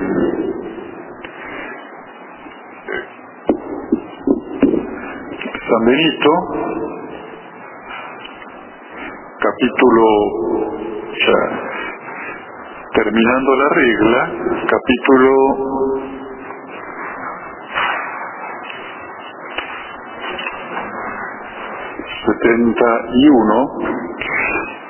San 5.70 5.86
Benito 5.86 6.77
capítulo, 9.58 10.06
terminando 12.94 13.56
la 13.56 13.70
regla, 13.70 14.22
capítulo 14.70 15.32
setenta 22.26 22.90
y 23.14 23.30
uno, 23.30 23.80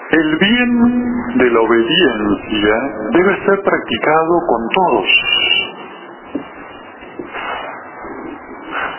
el 0.09 0.37
bien 0.37 1.37
de 1.37 1.51
la 1.51 1.59
obediencia 1.61 2.75
debe 3.11 3.35
ser 3.45 3.61
practicado 3.63 4.41
con 4.47 4.67
todos, 4.73 5.07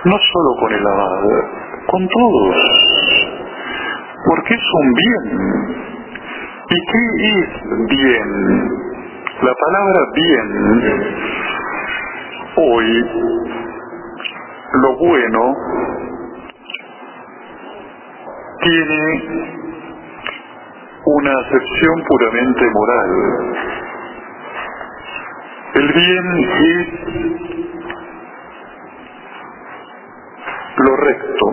no 0.05 0.17
solo 0.33 0.51
con 0.61 0.73
el 0.73 0.87
abad, 0.87 1.25
con 1.91 2.09
todos 2.09 2.78
porque 4.29 4.55
es 4.55 4.67
un 4.75 4.95
bien 4.95 5.79
¿Y 6.71 6.77
qué 6.85 7.03
es 7.41 7.49
bien? 7.89 8.29
La 9.41 9.55
palabra 9.55 10.01
bien, 10.15 10.49
hoy, 12.57 12.89
lo 14.75 14.97
bueno, 14.99 15.57
tiene 18.61 19.03
una 21.07 21.33
acepción 21.41 22.05
puramente 22.07 22.71
moral. 22.71 23.11
El 25.75 25.93
bien 25.95 26.27
es 26.37 26.89
lo 30.77 30.97
recto, 30.97 31.47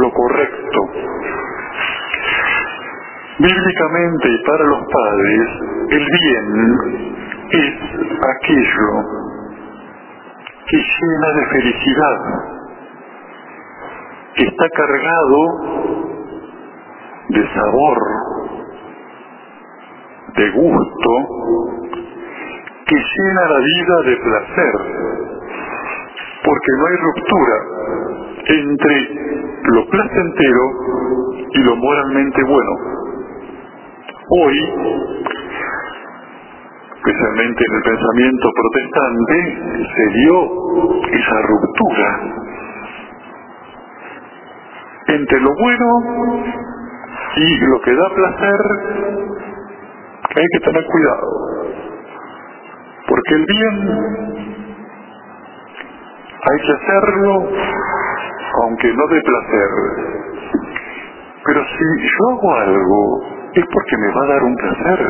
lo 0.00 0.12
correcto. 0.12 1.23
Bíblicamente 3.36 4.28
para 4.46 4.64
los 4.64 4.78
padres, 4.78 5.40
el 5.90 6.06
bien 6.06 6.78
es 7.50 7.74
aquello 8.22 8.90
que 10.68 10.76
llena 10.76 11.32
de 11.34 11.46
felicidad, 11.46 12.18
que 14.36 14.44
está 14.44 14.68
cargado 14.70 15.40
de 17.30 17.54
sabor, 17.54 17.98
de 20.36 20.50
gusto, 20.50 21.10
que 22.86 22.94
llena 22.94 23.48
la 23.48 23.58
vida 23.58 24.02
de 24.04 24.16
placer, 24.16 24.74
porque 26.44 26.72
no 26.78 26.86
hay 26.86 26.96
ruptura 26.98 27.56
entre 28.46 29.08
lo 29.72 29.86
placentero 29.88 30.70
y 31.52 31.58
lo 31.64 31.76
moralmente 31.76 32.42
bueno. 32.44 33.03
Hoy, 34.26 34.58
especialmente 36.96 37.64
en 37.68 37.74
el 37.76 37.82
pensamiento 37.82 38.48
protestante, 38.54 39.36
se 39.94 40.04
dio 40.14 40.36
esa 41.12 41.42
ruptura 41.42 42.20
entre 45.08 45.40
lo 45.40 45.50
bueno 45.60 46.44
y 47.36 47.58
lo 47.66 47.80
que 47.82 47.94
da 47.94 48.08
placer, 48.14 48.60
hay 50.36 50.46
que 50.52 50.60
tener 50.64 50.84
cuidado, 50.86 51.28
porque 53.06 53.34
el 53.34 53.44
bien 53.44 53.76
hay 56.40 56.58
que 56.64 56.72
hacerlo 56.72 57.48
aunque 58.62 58.88
no 58.88 59.06
de 59.08 59.20
placer. 59.20 59.70
Pero 61.44 61.62
si 61.62 61.84
yo 62.00 62.30
hago 62.30 62.54
algo, 62.54 63.33
es 63.54 63.64
porque 63.72 63.96
me 63.98 64.14
va 64.14 64.24
a 64.24 64.28
dar 64.28 64.42
un 64.42 64.56
placer. 64.56 65.08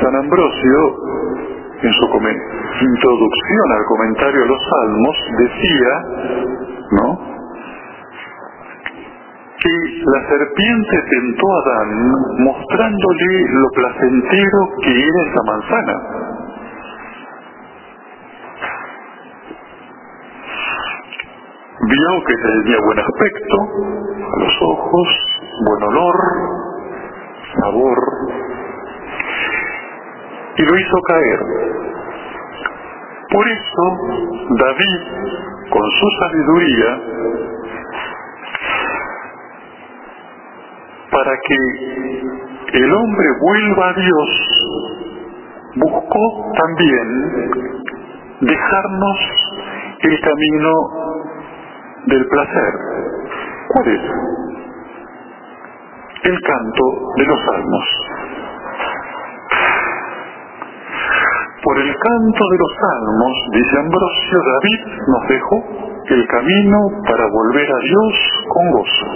San 0.00 0.16
Ambrosio, 0.16 0.78
en 1.82 1.92
su 1.92 2.84
introducción 2.84 3.72
al 3.72 3.84
comentario 3.86 4.40
de 4.40 4.46
los 4.46 4.68
Salmos, 4.68 5.16
decía, 5.38 5.92
¿no? 6.92 7.34
que 9.64 10.04
la 10.04 10.28
serpiente 10.28 10.96
tentó 11.08 11.46
a 11.48 11.58
Adán 11.58 12.12
mostrándole 12.38 13.44
lo 13.48 13.68
placentero 13.70 14.58
que 14.82 14.90
era 14.90 15.20
esa 15.30 15.42
manzana. 15.46 16.33
Vio 21.86 22.24
que 22.26 22.34
tenía 22.36 22.78
buen 22.84 22.98
aspecto, 22.98 23.56
a 24.24 24.40
los 24.40 24.62
ojos, 24.62 25.08
buen 25.66 25.82
olor, 25.82 26.16
sabor, 27.60 27.98
y 30.56 30.62
lo 30.62 30.78
hizo 30.78 30.96
caer. 31.08 31.40
Por 33.30 33.48
eso 33.48 33.82
David, 34.60 35.00
con 35.70 35.90
su 35.90 36.08
sabiduría, 36.20 36.90
para 41.10 41.32
que 41.36 42.78
el 42.78 42.92
hombre 42.92 43.26
vuelva 43.40 43.88
a 43.88 43.94
Dios, 43.94 44.28
buscó 45.76 46.52
también 46.56 47.08
dejarnos 48.40 49.18
el 50.00 50.20
camino 50.20 51.03
del 52.06 52.26
placer. 52.28 52.72
¿Cuál 53.68 53.88
es? 53.88 54.00
El 56.24 56.40
canto 56.40 56.84
de 57.16 57.26
los 57.26 57.40
salmos. 57.44 57.84
Por 61.62 61.78
el 61.78 61.94
canto 61.96 62.44
de 62.50 62.58
los 62.58 62.72
salmos, 62.78 63.34
dice 63.52 63.78
Ambrosio, 63.78 64.38
David 64.52 64.80
nos 65.08 65.28
dejó 65.28 65.64
el 66.06 66.26
camino 66.26 66.78
para 67.08 67.26
volver 67.26 67.68
a 67.70 67.78
Dios 67.78 68.14
con 68.48 68.70
gozo. 68.70 69.06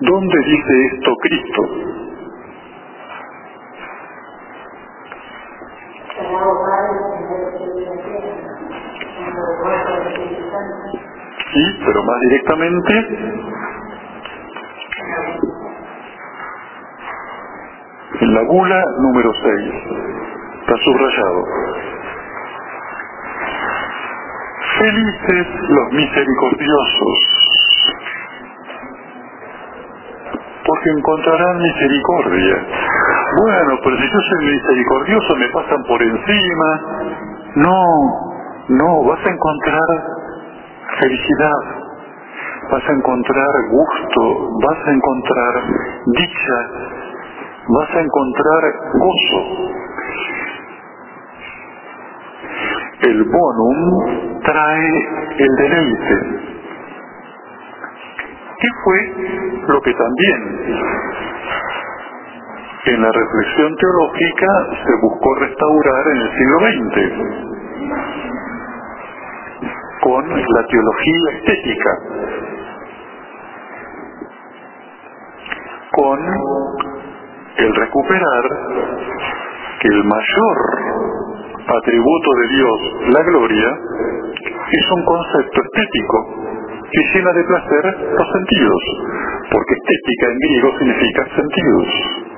¿Dónde 0.00 0.38
dice 0.46 0.86
esto 0.92 1.10
Cristo? 1.22 2.01
Sí, 11.52 11.64
pero 11.84 12.02
más 12.04 12.20
directamente 12.22 12.94
en 18.20 18.34
la 18.34 18.42
bula 18.42 18.84
número 19.00 19.32
6 19.34 19.74
está 20.60 20.76
subrayado. 20.78 21.44
Felices 24.78 25.46
los 25.68 25.92
misericordiosos, 25.92 27.18
porque 30.66 30.90
encontrarán 30.96 31.58
misericordia. 31.58 32.56
Bueno, 33.42 33.78
pero 33.84 33.96
si 33.98 34.04
yo 34.04 34.20
soy 34.20 34.46
misericordioso 34.46 35.36
me 35.36 35.48
pasan 35.50 35.84
por 35.84 36.02
encima. 36.02 36.82
No, 37.56 37.84
no, 38.68 39.04
vas 39.04 39.26
a 39.26 39.30
encontrar 39.30 39.88
felicidad, 41.00 41.82
vas 42.70 42.88
a 42.88 42.92
encontrar 42.92 43.48
gusto, 43.70 44.50
vas 44.62 44.86
a 44.86 44.92
encontrar 44.92 45.62
dicha, 46.06 46.58
vas 47.68 47.94
a 47.94 48.00
encontrar 48.00 48.62
gozo. 48.94 49.72
El 53.02 53.24
bonum 53.24 54.40
trae 54.44 54.90
el 55.38 55.56
deleite. 55.56 56.52
¿Qué 58.60 58.68
fue 58.84 58.98
lo 59.66 59.80
que 59.80 59.92
también 59.92 60.92
en 62.84 63.02
la 63.02 63.10
reflexión 63.10 63.76
teológica 63.76 64.46
se 64.84 64.92
buscó 65.02 65.34
restaurar 65.34 66.06
en 66.08 66.16
el 66.16 66.30
siglo 66.38 66.58
XX? 66.60 67.51
Con 70.02 70.28
la 70.28 70.66
teología 70.66 71.30
estética, 71.38 71.90
con 75.92 76.18
el 77.56 77.74
recuperar 77.74 78.44
que 79.80 79.88
el 79.88 80.04
mayor 80.04 80.58
atributo 81.78 82.30
de 82.40 82.48
Dios, 82.48 82.78
la 83.14 83.22
gloria, 83.22 83.68
es 84.72 84.90
un 84.90 85.04
concepto 85.04 85.60
estético 85.62 86.42
que 86.90 87.02
llena 87.14 87.32
de 87.32 87.44
placer 87.44 87.96
los 88.18 88.32
sentidos, 88.32 88.82
porque 89.52 89.74
estética 89.74 90.26
en 90.32 90.38
griego 90.38 90.78
significa 90.78 91.26
sentidos. 91.36 92.31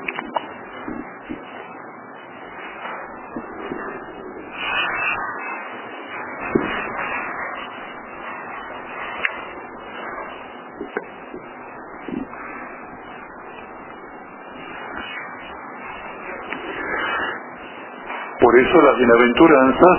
Por 18.44 18.60
eso 18.60 18.76
las 18.82 18.98
bienaventuranzas, 18.98 19.98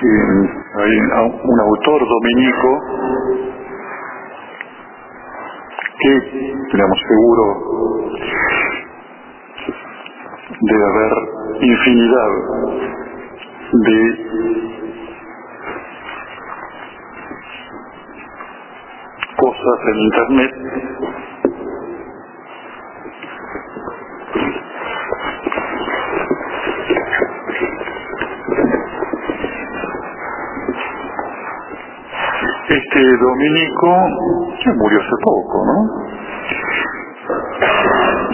que 0.00 0.08
hay 0.80 0.96
un 0.96 1.60
autor 1.60 2.00
dominico, 2.08 2.68
que 6.00 6.12
tenemos 6.72 6.98
seguro 7.06 7.44
de 10.58 10.76
haber 10.86 11.12
infinidad 11.60 12.30
de 13.72 13.98
cosas 19.36 19.78
en 19.86 19.96
internet 20.00 20.52
Este 32.94 33.16
dominico, 33.16 33.90
que 34.62 34.70
murió 34.74 35.00
hace 35.00 35.16
poco, 35.24 35.66
¿no? 35.66 35.76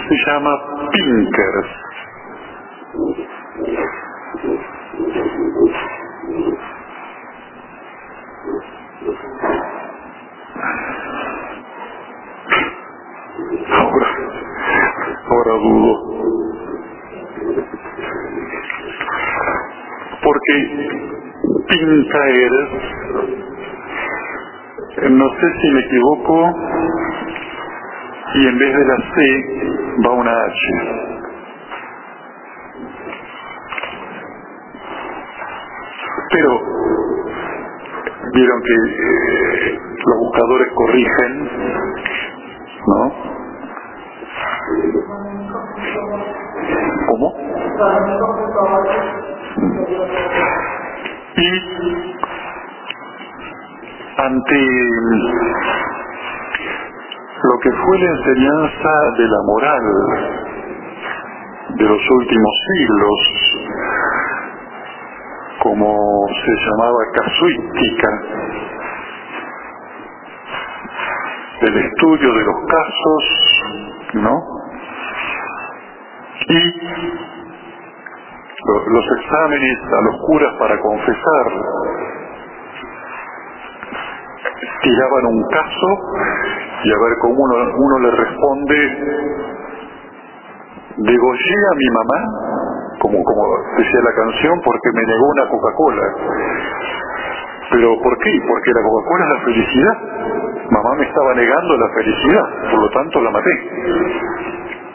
Se 0.07 0.15
llama 0.27 0.51
Pinkers. 0.91 1.67
ahora 15.27 15.53
dudo. 15.63 15.93
Porque 20.23 20.53
Pincaer, 21.67 22.51
no 25.09 25.29
sé 25.29 25.47
si 25.61 25.71
me 25.71 25.79
equivoco, 25.79 26.53
y 28.35 28.47
en 28.47 28.57
vez 28.57 28.75
de 28.75 28.85
la 28.85 28.97
C 28.97 30.03
va 30.05 30.11
una 30.13 30.31
H. 30.31 30.57
Pero 36.31 36.51
vieron 38.33 38.61
que 38.63 38.73
eh, 38.73 39.79
los 40.05 40.17
buscadores 40.19 40.67
corrigen, 40.75 41.49
¿no? 42.87 43.13
¿Cómo? 47.07 47.35
Y 51.35 51.49
ante 54.23 54.59
lo 57.43 57.59
que 57.59 57.71
fue 57.71 57.99
la 57.99 58.11
enseñanza 58.11 58.91
de 59.17 59.27
la 59.27 59.41
moral 59.45 59.83
de 61.69 61.85
los 61.85 62.09
últimos 62.11 62.53
siglos, 62.67 63.19
como 65.63 66.27
se 66.27 66.51
llamaba 66.65 66.99
casuística, 67.13 68.09
el 71.61 71.77
estudio 71.77 72.33
de 72.33 72.43
los 72.43 72.55
casos, 72.67 73.23
¿no? 74.13 74.61
y 76.47 76.61
los 78.65 79.05
exámenes 79.19 79.77
a 79.85 80.01
los 80.01 80.15
curas 80.25 80.53
para 80.59 80.79
confesar 80.79 81.90
tiraban 84.81 85.25
un 85.25 85.43
caso 85.49 85.87
y 86.83 86.91
a 86.91 86.97
ver 86.97 87.13
cómo 87.21 87.35
uno, 87.43 87.55
uno 87.77 87.99
le 87.99 88.11
responde 88.11 88.77
degollé 90.97 91.57
a 91.71 91.75
mi 91.75 91.87
mamá 91.93 92.19
como, 92.99 93.23
como 93.23 93.41
decía 93.77 93.99
la 94.03 94.13
canción 94.13 94.59
porque 94.63 94.89
me 94.93 95.05
negó 95.05 95.25
una 95.29 95.49
Coca-Cola 95.49 96.07
pero 97.71 97.95
¿por 98.01 98.17
qué? 98.17 98.31
porque 98.47 98.71
la 98.73 98.81
Coca-Cola 98.81 99.23
es 99.23 99.33
la 99.33 99.45
felicidad 99.45 99.97
mamá 100.69 100.95
me 100.97 101.05
estaba 101.05 101.33
negando 101.35 101.77
la 101.77 101.89
felicidad 101.95 102.45
por 102.69 102.79
lo 102.81 102.89
tanto 102.89 103.21
la 103.21 103.31
maté 103.31 103.51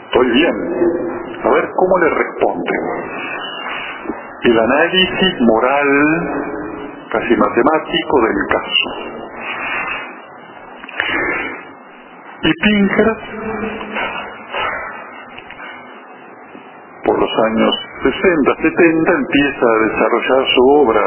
estoy 0.07 0.31
bien 0.31 1.17
a 1.43 1.49
ver 1.49 1.69
cómo 1.75 1.97
le 1.99 2.09
responden. 2.09 2.81
El 4.43 4.59
análisis 4.59 5.41
moral, 5.41 5.87
casi 7.11 7.35
matemático, 7.35 8.21
del 8.21 8.47
caso. 8.49 9.26
Y 12.43 12.51
Pinker, 12.63 13.17
por 17.03 17.19
los 17.19 17.29
años 17.45 17.75
60, 18.03 18.55
70, 18.61 19.11
empieza 19.11 19.65
a 19.65 19.77
desarrollar 19.87 20.47
su 20.53 20.61
obra 20.69 21.01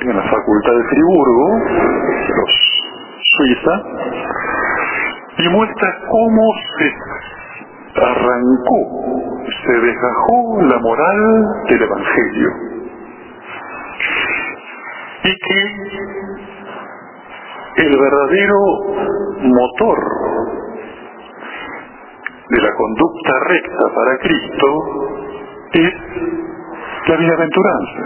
en 0.00 0.16
la 0.16 0.22
Facultad 0.22 0.72
de 0.72 0.84
Friburgo, 0.84 1.58
los 2.36 2.52
Suiza, 3.22 3.82
y 5.38 5.48
muestra 5.48 5.98
cómo 6.10 6.42
se 6.78 6.94
arrancó 8.00 9.02
se 9.64 9.72
desgajó 9.72 10.62
la 10.62 10.78
moral 10.78 11.64
del 11.68 11.82
Evangelio. 11.82 12.50
Y 15.24 15.38
que 15.38 15.60
el 17.84 17.98
verdadero 17.98 18.58
motor 19.42 19.98
de 22.52 22.60
la 22.60 22.74
conducta 22.74 23.32
recta 23.48 23.94
para 23.94 24.18
Cristo 24.18 24.66
es 25.72 25.94
la 27.08 27.16
bienaventuranza. 27.16 28.02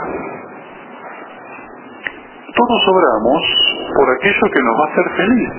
Todos 2.55 2.89
obramos 2.89 3.43
por 3.97 4.11
aquello 4.15 4.47
que 4.53 4.63
nos 4.63 4.75
va 4.79 4.85
a 4.85 4.93
hacer 4.93 5.17
feliz, 5.17 5.51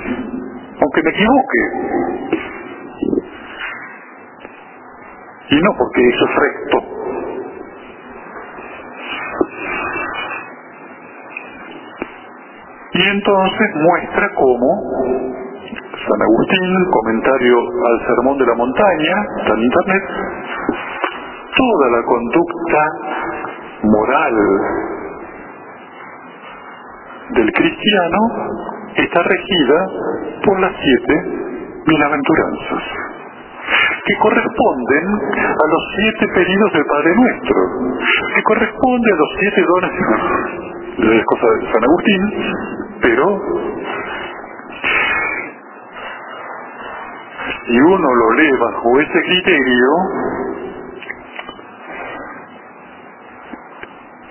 aunque 0.81 1.03
me 1.03 1.09
equivoque, 1.09 1.61
y 5.49 5.61
no 5.61 5.77
porque 5.77 6.07
eso 6.07 6.25
es 6.25 6.35
recto. 6.35 6.77
Y 12.93 13.01
entonces 13.09 13.75
muestra 13.75 14.29
cómo 14.33 15.46
San 16.07 16.21
Agustín, 16.21 16.71
comentario 16.89 17.57
al 17.59 18.07
Sermón 18.07 18.37
de 18.37 18.45
la 18.45 18.55
Montaña, 18.55 19.15
está 19.41 19.53
en 19.53 19.59
Internet, 19.59 20.03
toda 21.51 21.85
la 21.91 22.03
conducta 22.05 22.81
moral 23.83 24.35
del 27.35 27.51
cristiano 27.51 28.19
está 28.95 29.21
regida 29.21 29.87
por 30.45 30.59
las 30.61 30.71
siete 30.79 31.13
bienaventuranzas 31.85 32.83
que 34.05 34.17
corresponden 34.21 35.05
a 35.35 35.67
los 35.67 35.83
siete 35.93 36.25
pedidos 36.33 36.71
del 36.71 36.85
Padre 36.85 37.15
Nuestro, 37.15 37.55
que 38.33 38.43
corresponde 38.43 39.11
a 39.11 39.15
los 39.17 39.29
siete 39.39 39.61
dones. 39.67 39.91
De 40.97 41.23
San 41.71 41.83
Agustín, 41.83 42.21
pero 43.01 43.39
si 47.65 47.79
uno 47.79 48.15
lo 48.15 48.31
lee 48.33 48.57
bajo 48.59 48.99
ese 48.99 49.21
criterio, 49.21 49.91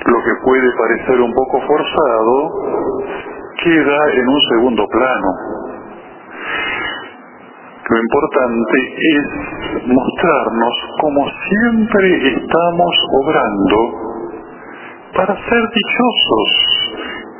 lo 0.07 0.23
que 0.23 0.35
puede 0.45 0.71
parecer 0.77 1.21
un 1.21 1.35
poco 1.35 1.61
forzado 1.67 2.53
queda 3.63 4.13
en 4.15 4.29
un 4.29 4.41
segundo 4.51 4.87
plano. 4.89 5.29
Lo 7.89 7.97
importante 7.99 8.79
es 8.99 9.87
mostrarnos 9.87 10.75
como 11.01 11.25
siempre 11.49 12.35
estamos 12.35 12.97
obrando 13.13 14.07
para 15.15 15.35
ser 15.37 15.63
dichosos. 15.73 16.49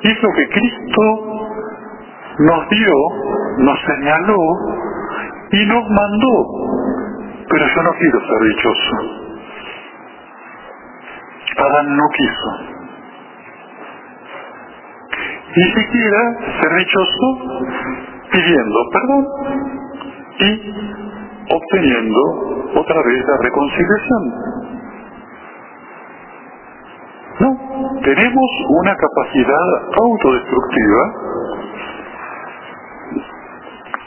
Y 0.03 0.11
es 0.11 0.23
lo 0.23 0.31
que 0.31 0.49
Cristo 0.49 1.47
nos 2.39 2.69
dio, 2.69 2.95
nos 3.59 3.79
señaló 3.81 4.86
y 5.53 5.67
nos 5.67 5.85
mandó. 5.89 7.07
Pero 7.49 7.67
yo 7.75 7.83
no 7.83 7.91
quiero 7.99 8.21
ser 8.21 8.49
dichoso. 8.49 8.97
Adán 11.59 11.97
no 11.97 12.05
quiso. 12.17 12.77
Ni 15.57 15.65
siquiera 15.73 16.37
ser 16.61 16.75
dichoso 16.77 17.39
pidiendo 18.31 18.79
perdón 18.93 19.27
y 20.39 20.75
obteniendo 21.49 22.21
otra 22.75 23.03
vez 23.03 23.25
la 23.27 23.37
reconciliación. 23.43 24.35
No, 27.39 28.01
tenemos 28.03 28.51
una 28.69 28.97
capacidad 28.97 29.69
autodestructiva 30.03 31.15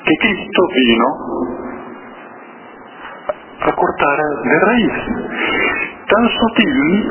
que 0.05 0.13
Cristo 0.21 0.61
vino 0.75 1.07
a 3.61 3.71
cortar 3.73 4.17
de 4.43 4.59
raíz. 4.59 4.93
Tan 6.07 6.29
sutil, 6.29 7.07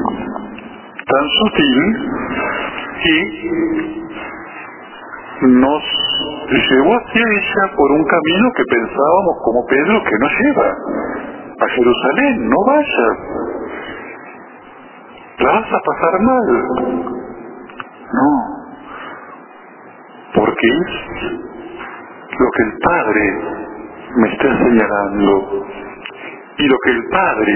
tan 1.07 1.29
sutil 1.39 1.79
que 3.03 3.17
nos 5.43 5.83
llevó 6.71 6.97
hacia 6.97 7.23
ella 7.23 7.77
por 7.77 7.91
un 7.93 8.05
camino 8.05 8.51
que 8.57 8.65
pensábamos 8.65 9.37
como 9.45 9.67
Pedro 9.67 10.03
que 10.03 10.19
no 10.19 10.29
lleva 10.29 10.69
a 11.61 11.69
Jerusalén, 11.69 12.49
no 12.49 12.57
vayas, 12.67 13.19
la 15.39 15.53
vas 15.53 15.73
a 15.73 15.81
pasar 15.81 16.21
mal. 16.21 16.47
No, 18.11 18.31
porque 20.35 20.67
es 20.67 21.58
lo 22.39 22.51
que 22.51 22.63
el 22.63 22.79
Padre 22.79 23.39
me 24.17 24.29
está 24.33 24.59
señalando 24.59 25.67
y 26.59 26.67
lo 26.67 26.77
que 26.85 26.91
el 26.91 27.09
Padre 27.11 27.55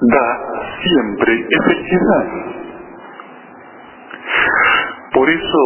da 0.00 0.40
siempre 0.82 1.46
es 1.48 1.64
felicidad. 1.64 2.50
Por 5.12 5.28
eso, 5.28 5.58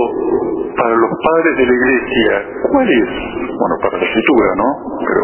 para 0.77 0.95
los 0.97 1.11
padres 1.11 1.57
de 1.57 1.67
la 1.67 1.73
iglesia, 1.73 2.47
¿cuál 2.71 2.89
es? 2.89 3.09
Bueno, 3.37 3.77
para 3.83 3.99
la 3.99 4.05
escritura, 4.05 4.49
¿no? 4.57 4.99
Pero, 5.07 5.23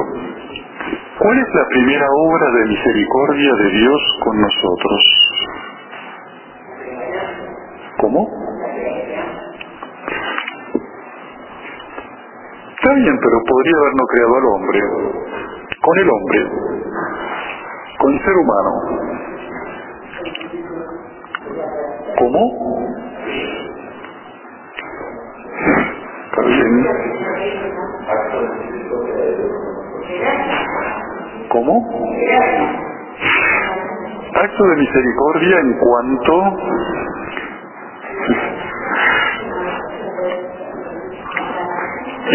¿cuál 1.18 1.38
es 1.38 1.48
la 1.54 1.66
primera 1.68 2.06
obra 2.06 2.50
de 2.50 2.68
misericordia 2.68 3.54
de 3.54 3.70
Dios 3.70 4.00
con 4.22 4.40
nosotros? 4.40 5.02
¿Cómo? 7.98 8.40
Está 12.80 12.94
bien, 12.94 13.14
pero 13.20 13.36
podría 13.46 13.76
habernos 13.76 14.08
creado 14.08 14.36
al 14.36 14.46
hombre, 14.46 14.80
con 15.82 15.98
el 15.98 16.08
hombre, 16.08 16.38
con 17.98 18.12
el 18.14 18.20
ser 18.24 18.36
humano. 18.38 18.70
¿Cómo? 22.18 22.42
¿Cómo? 31.50 31.88
Acto 34.36 34.64
de 34.68 34.76
misericordia 34.76 35.60
en 35.60 35.78
cuanto 35.78 36.56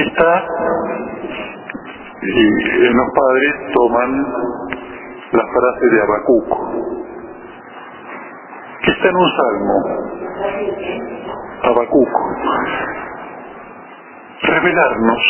está 0.02 0.46
y 2.22 2.94
los 2.94 3.08
padres 3.14 3.54
toman 3.74 4.26
la 5.32 5.44
frase 5.44 5.86
de 5.92 6.02
Habacuc 6.02 6.50
que 8.84 8.92
está 8.92 9.10
en 9.10 9.16
un 9.16 9.30
salmo 9.38 10.06
Habacuc 11.64 12.10
revelarnos 14.46 15.22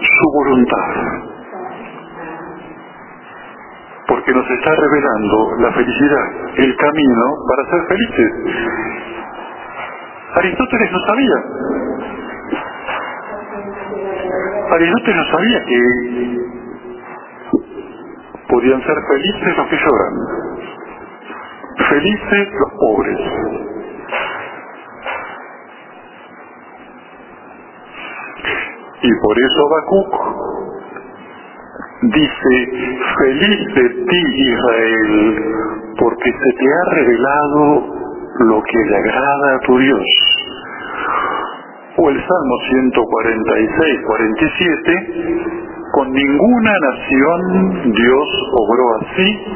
su 0.00 0.32
voluntad. 0.32 0.88
Porque 4.06 4.32
nos 4.32 4.50
está 4.50 4.74
revelando 4.74 5.56
la 5.60 5.72
felicidad, 5.72 6.26
el 6.56 6.76
camino 6.76 7.24
para 7.48 7.70
ser 7.70 7.86
felices. 7.88 8.32
Aristóteles 10.34 10.92
no 10.92 10.98
sabía. 11.06 12.23
Aristóteles 14.70 15.16
no 15.16 15.24
sabía 15.30 15.64
que 15.64 15.80
podían 18.48 18.82
ser 18.82 18.96
felices 19.08 19.56
los 19.56 19.66
que 19.68 19.76
lloran, 19.76 20.14
felices 21.88 22.48
los 22.52 22.72
pobres, 22.78 23.20
Y 29.04 29.12
por 29.20 29.38
eso 29.38 29.60
Habacuc 29.66 30.12
dice, 32.04 32.54
feliz 33.18 33.74
de 33.74 33.88
ti 33.90 34.22
Israel, 34.34 35.44
porque 35.98 36.32
se 36.32 36.52
te 36.56 36.64
ha 36.72 36.94
revelado 36.94 37.84
lo 38.48 38.62
que 38.62 38.78
le 38.88 38.96
agrada 38.96 39.56
a 39.56 39.60
tu 39.60 39.78
Dios. 39.78 40.33
O 41.96 42.10
el 42.10 42.16
Salmo 42.16 42.56
146, 42.90 44.00
47, 44.06 45.64
con 45.92 46.10
ninguna 46.10 46.72
nación 46.90 47.92
Dios 47.92 48.28
obró 48.52 48.96
así, 49.00 49.46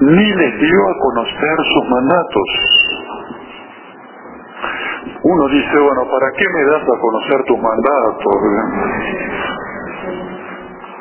ni 0.00 0.34
les 0.34 0.60
dio 0.60 0.88
a 0.90 0.98
conocer 1.00 1.56
sus 1.72 1.88
mandatos. 1.88 2.48
Uno 5.22 5.48
dice, 5.48 5.78
bueno, 5.78 6.02
¿para 6.10 6.32
qué 6.36 6.44
me 6.52 6.64
das 6.72 6.82
a 6.82 7.00
conocer 7.00 7.44
tus 7.46 7.58
mandatos? 7.58 8.36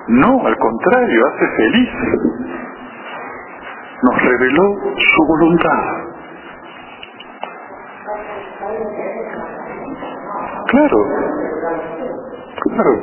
No, 0.07 0.45
al 0.45 0.57
contrario, 0.57 1.25
hace 1.27 1.47
feliz. 1.57 1.89
Nos 4.03 4.21
reveló 4.23 4.79
su 4.95 5.27
voluntad. 5.27 6.11
Claro, 10.71 10.99
claro. 12.63 12.93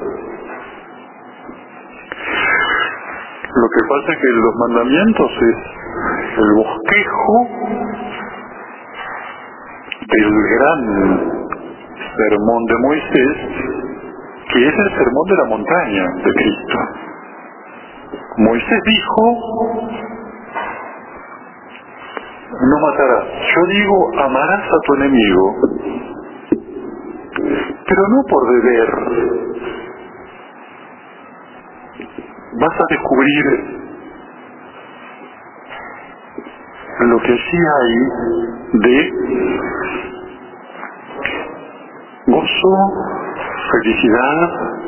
Lo 3.55 3.69
que 3.69 3.83
pasa 3.89 4.13
es 4.13 4.19
que 4.19 4.31
los 4.33 4.55
mandamientos 4.57 5.31
es 5.43 5.57
el 6.39 6.51
bosquejo 6.55 7.49
del 10.09 10.33
gran 10.57 10.81
sermón 12.17 12.65
de 12.65 12.75
Moisés, 12.81 13.37
que 14.51 14.67
es 14.67 14.75
el 14.75 14.91
sermón 14.97 15.29
de 15.29 15.37
la 15.37 15.45
montaña 15.45 16.05
de 16.25 16.33
Cristo. 16.33 16.79
Moisés 18.39 18.81
dijo, 18.87 19.23
no 22.61 22.79
matarás. 22.81 23.25
Yo 23.55 23.67
digo, 23.67 24.11
amarás 24.25 24.63
a 24.73 24.79
tu 24.87 24.95
enemigo, 24.95 25.55
pero 27.89 28.03
no 28.09 28.23
por 28.29 28.47
deber. 28.53 28.89
Vas 32.61 32.81
a 32.81 32.85
descubrir 32.91 33.45
lo 37.01 37.19
que 37.21 37.37
sí 37.39 37.57
hay 37.79 37.95
de 38.81 39.13
gozo, 42.27 42.93
felicidad, 43.73 44.88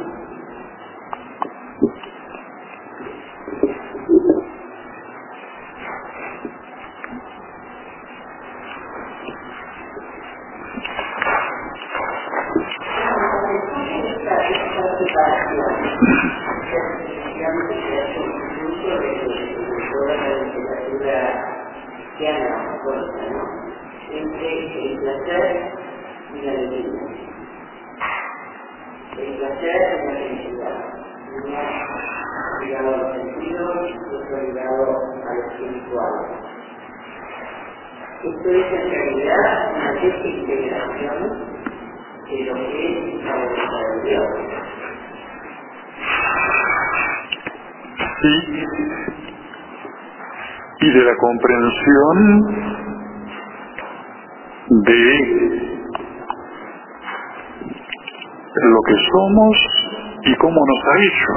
hecho. 61.01 61.32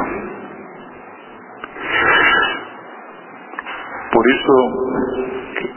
Por 4.12 4.24
eso 4.30 4.54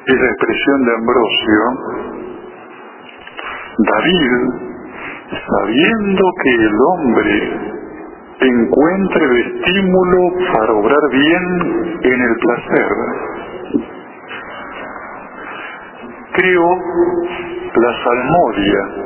es 0.06 0.20
la 0.20 0.26
expresión 0.26 0.84
de 0.84 0.94
Ambrosio, 0.94 1.62
David, 3.78 4.32
sabiendo 5.30 6.22
que 6.42 6.54
el 6.54 6.76
hombre 6.92 7.36
encuentre 8.40 9.40
estímulo 9.40 10.18
para 10.52 10.72
obrar 10.72 11.10
bien 11.10 11.44
en 12.02 12.20
el 12.20 12.36
placer, 12.36 12.92
creó 16.32 16.68
la 17.74 18.04
salmodia 18.04 19.05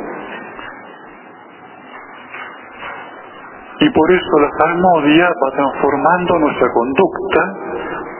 Y 3.80 3.88
por 3.88 4.12
eso 4.12 4.38
la 4.40 4.50
salmodia 4.58 5.26
va 5.26 5.56
transformando 5.56 6.38
nuestra 6.38 6.68
conducta 6.72 7.40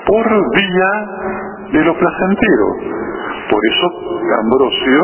por 0.06 0.26
vía 0.56 0.90
de 1.72 1.84
lo 1.84 1.98
placentero. 1.98 2.66
Por 3.50 3.60
eso 3.72 3.86
Ambrosio 4.40 5.00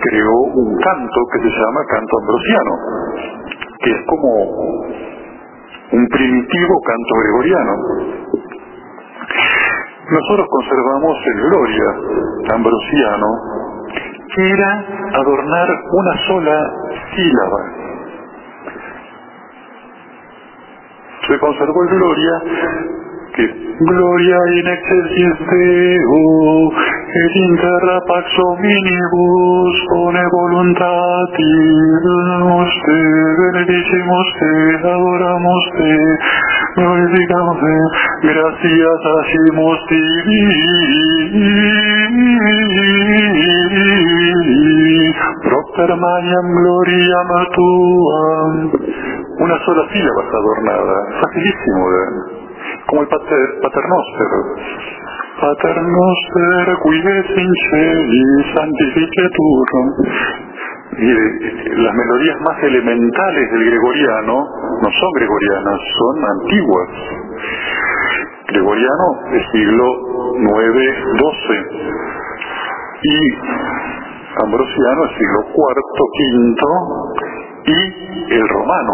creó 0.00 0.38
un 0.54 0.78
canto 0.78 1.20
que 1.32 1.40
se 1.40 1.48
llama 1.48 1.80
canto 1.88 2.18
ambrosiano, 2.18 2.72
que 3.80 3.90
es 3.90 4.06
como 4.06 4.32
un 5.92 6.08
primitivo 6.08 6.80
canto 6.86 7.14
gregoriano. 7.22 7.72
Nosotros 10.10 10.46
conservamos 10.48 11.18
el 11.26 11.40
Gloria 11.42 12.54
ambrosiano, 12.54 13.26
que 14.34 14.50
era 14.52 14.84
adornar 15.20 15.68
una 15.92 16.26
sola 16.26 16.72
sílaba 17.14 17.81
se 21.26 21.38
conservó 21.38 21.82
el 21.82 21.88
Gloria, 21.88 22.42
que 23.34 23.62
Gloria 23.80 24.38
in 24.58 24.66
excelsis 24.68 25.38
Deo, 25.50 26.72
et 27.20 27.36
inter 27.36 27.84
pax 28.08 28.26
hominibus 28.38 29.76
pone 29.90 30.24
voluntatis 30.32 31.36
te, 32.86 33.00
benedicimus 33.40 34.28
te, 34.38 34.52
adoramos 34.86 35.62
te, 35.76 35.92
glorificamos 36.76 37.56
te, 37.60 37.74
gracias 38.28 39.00
hacemos 39.16 39.76
tibi, 39.88 40.44
propter 45.48 45.90
maniam 45.96 46.46
gloriam 46.60 47.30
tuam, 47.56 48.52
una 49.42 49.58
sola 49.64 49.88
sílaba 49.92 50.22
está 50.22 50.36
adornada, 50.38 50.94
facilísimo, 51.20 51.82
como 52.86 53.02
el 53.02 53.08
pater, 53.08 53.48
paternoster. 53.60 54.30
Paternoster 55.40 56.76
cuide 56.82 57.22
sinceri 57.26 58.22
santificetur. 58.54 59.68
Y 60.94 61.08
las 61.82 61.94
melodías 61.94 62.36
más 62.42 62.62
elementales 62.62 63.50
del 63.50 63.64
gregoriano 63.64 64.46
no 64.82 64.90
son 64.92 65.10
gregorianas, 65.16 65.80
son 65.98 66.24
antiguas. 66.24 66.88
Gregoriano 68.48 69.06
del 69.32 69.44
siglo 69.50 69.86
IX, 70.38 70.96
XII. 71.18 71.66
Y 73.02 73.18
Ambrosiano 74.44 75.02
del 75.02 75.16
siglo 75.18 75.40
IV, 75.50 75.80
V 75.98 77.31
y 77.64 78.34
el 78.34 78.48
romano, 78.48 78.92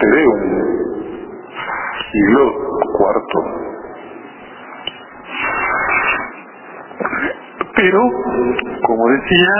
Tedeum, 0.00 0.40
siglo 2.12 2.44
IV. 2.98 3.74
Pero, 7.76 8.00
como 8.86 9.08
decía, 9.08 9.54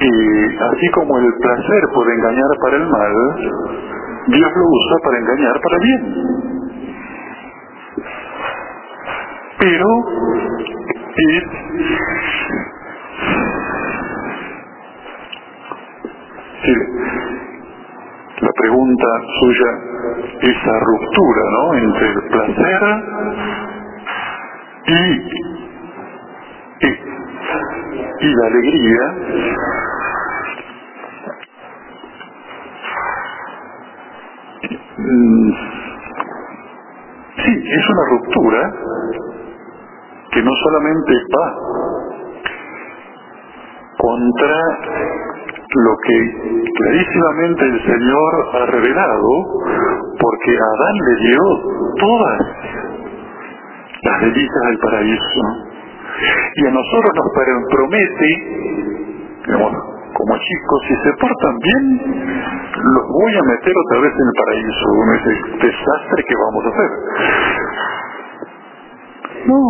y 0.00 0.56
así 0.56 0.88
como 0.94 1.18
el 1.18 1.34
placer 1.40 1.82
puede 1.94 2.14
engañar 2.14 2.50
para 2.60 2.76
el 2.76 2.86
mal, 2.86 3.14
Dios 4.28 4.52
lo 4.56 4.64
usa 4.64 4.96
para 5.04 5.18
engañar 5.18 5.60
para 5.60 5.76
el 5.76 5.82
bien. 5.82 6.02
Pero 9.58 9.86
es 11.16 11.44
la 18.40 18.52
pregunta 18.52 19.06
suya, 19.40 19.70
esa 20.40 20.78
ruptura 20.80 21.42
¿no? 21.52 21.74
entre 21.74 22.08
el 22.08 22.22
placer 22.30 22.82
y, 24.86 24.92
y, 26.86 26.88
y 28.20 28.34
la 28.34 28.46
alegría. 28.46 29.04
Mm, 34.98 35.52
sí, 37.44 37.62
es 37.64 37.90
una 37.90 38.04
ruptura 38.10 38.72
que 40.32 40.42
no 40.42 40.50
solamente 40.52 41.12
va 41.36 41.46
contra 43.98 45.27
lo 45.74 45.96
que 46.02 46.16
clarísimamente 46.74 47.64
el 47.64 47.82
Señor 47.84 48.48
ha 48.54 48.66
revelado, 48.66 49.28
porque 50.18 50.56
Adán 50.56 50.96
le 51.06 51.14
dio 51.28 51.42
todas 52.00 52.38
las 54.02 54.20
delicias 54.22 54.62
del 54.68 54.78
paraíso. 54.78 55.42
Y 56.56 56.66
a 56.66 56.70
nosotros 56.70 57.12
nos 57.14 57.32
promete, 57.70 58.28
digamos, 59.46 59.72
como 60.14 60.36
chicos, 60.38 60.82
si 60.88 60.94
se 61.04 61.12
portan 61.20 61.56
bien, 61.58 61.84
los 62.74 63.04
voy 63.08 63.36
a 63.36 63.42
meter 63.42 63.72
otra 63.86 64.00
vez 64.00 64.12
en 64.12 64.26
el 64.26 64.34
paraíso. 64.40 64.84
Uno 64.90 65.12
dice, 65.12 65.32
desastre 65.66 66.24
que 66.26 66.34
vamos 66.34 66.64
a 66.64 66.68
hacer. 66.68 66.90
No. 69.46 69.60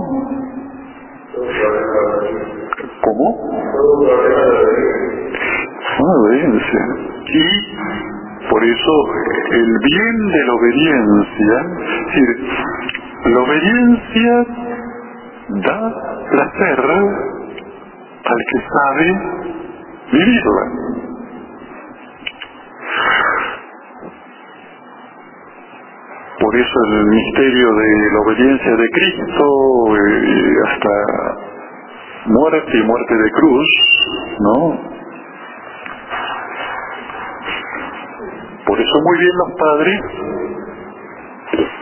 ¿Cómo? 3.02 3.26
Una 6.00 6.14
obediencia. 6.20 6.82
Y 7.26 8.48
por 8.48 8.64
eso 8.64 8.92
el 9.50 9.78
bien 9.82 10.28
de 10.32 10.44
la 10.46 10.54
obediencia, 10.54 11.54
es 11.88 12.06
decir, 12.06 12.28
la 13.24 13.40
obediencia 13.42 14.46
da 15.48 15.94
placer 16.30 16.80
al 18.24 18.40
que 18.50 18.58
sabe 18.68 19.06
vivirla. 20.12 20.64
Por 26.40 26.56
eso 26.56 26.74
el 26.92 27.06
misterio 27.06 27.74
de 27.74 28.12
la 28.12 28.20
obediencia 28.20 28.76
de 28.76 28.88
Cristo 28.90 29.96
eh, 29.96 30.54
hasta 30.68 31.48
muerte 32.26 32.78
y 32.78 32.82
muerte 32.84 33.14
de 33.16 33.30
cruz, 33.32 33.66
¿no? 34.40 34.87
Por 38.78 38.86
eso 38.86 39.00
muy 39.02 39.18
bien 39.18 39.34
los 39.34 39.50
padres 39.58 40.00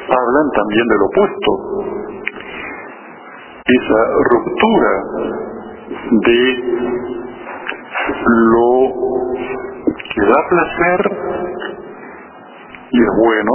hablan 0.08 0.46
también 0.56 0.86
del 0.88 1.02
opuesto. 1.04 1.50
Esa 3.66 4.00
ruptura 4.30 4.92
de 6.24 6.40
lo 8.24 8.70
que 10.14 10.22
da 10.24 10.40
placer 10.48 11.00
y 12.92 12.98
es 13.02 13.10
bueno, 13.18 13.52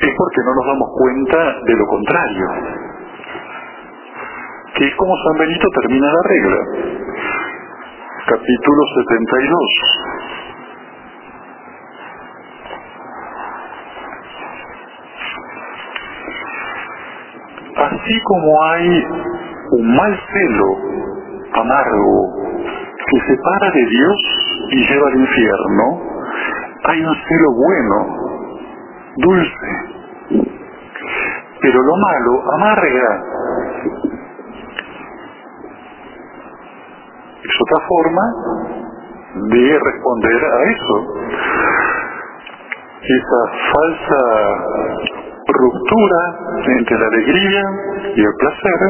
es 0.00 0.12
porque 0.16 0.40
no 0.42 0.54
nos 0.54 0.66
damos 0.68 0.88
cuenta 0.96 1.38
de 1.66 1.76
lo 1.76 1.86
contrario, 1.86 2.46
que 4.74 4.86
es 4.86 4.94
como 4.96 5.14
San 5.18 5.36
Benito 5.38 5.68
termina 5.82 6.06
la 6.06 6.22
regla. 6.28 7.04
Capítulo 8.26 8.82
72. 9.04 9.60
Así 17.76 18.20
como 18.24 18.64
hay 18.64 18.88
un 19.72 19.94
mal 19.94 20.18
celo 20.32 20.70
amargo 21.52 22.32
que 23.10 23.20
separa 23.26 23.70
de 23.74 23.84
Dios 23.84 24.16
y 24.70 24.88
lleva 24.88 25.08
al 25.08 25.20
infierno, 25.20 25.84
hay 26.84 27.04
un 27.04 27.14
celo 27.28 27.52
bueno, 27.52 27.96
dulce, 29.18 29.68
pero 31.60 31.78
lo 31.82 31.96
malo 31.96 32.42
amarga. 32.54 34.13
Forma 37.80 38.22
de 39.34 39.78
responder 39.78 40.44
a 40.44 40.64
eso. 40.70 41.14
Esa 43.02 43.40
falsa 43.72 44.20
ruptura 45.46 46.20
entre 46.78 46.98
la 46.98 47.06
alegría 47.06 47.62
y 48.16 48.20
el 48.20 48.34
placer 48.38 48.80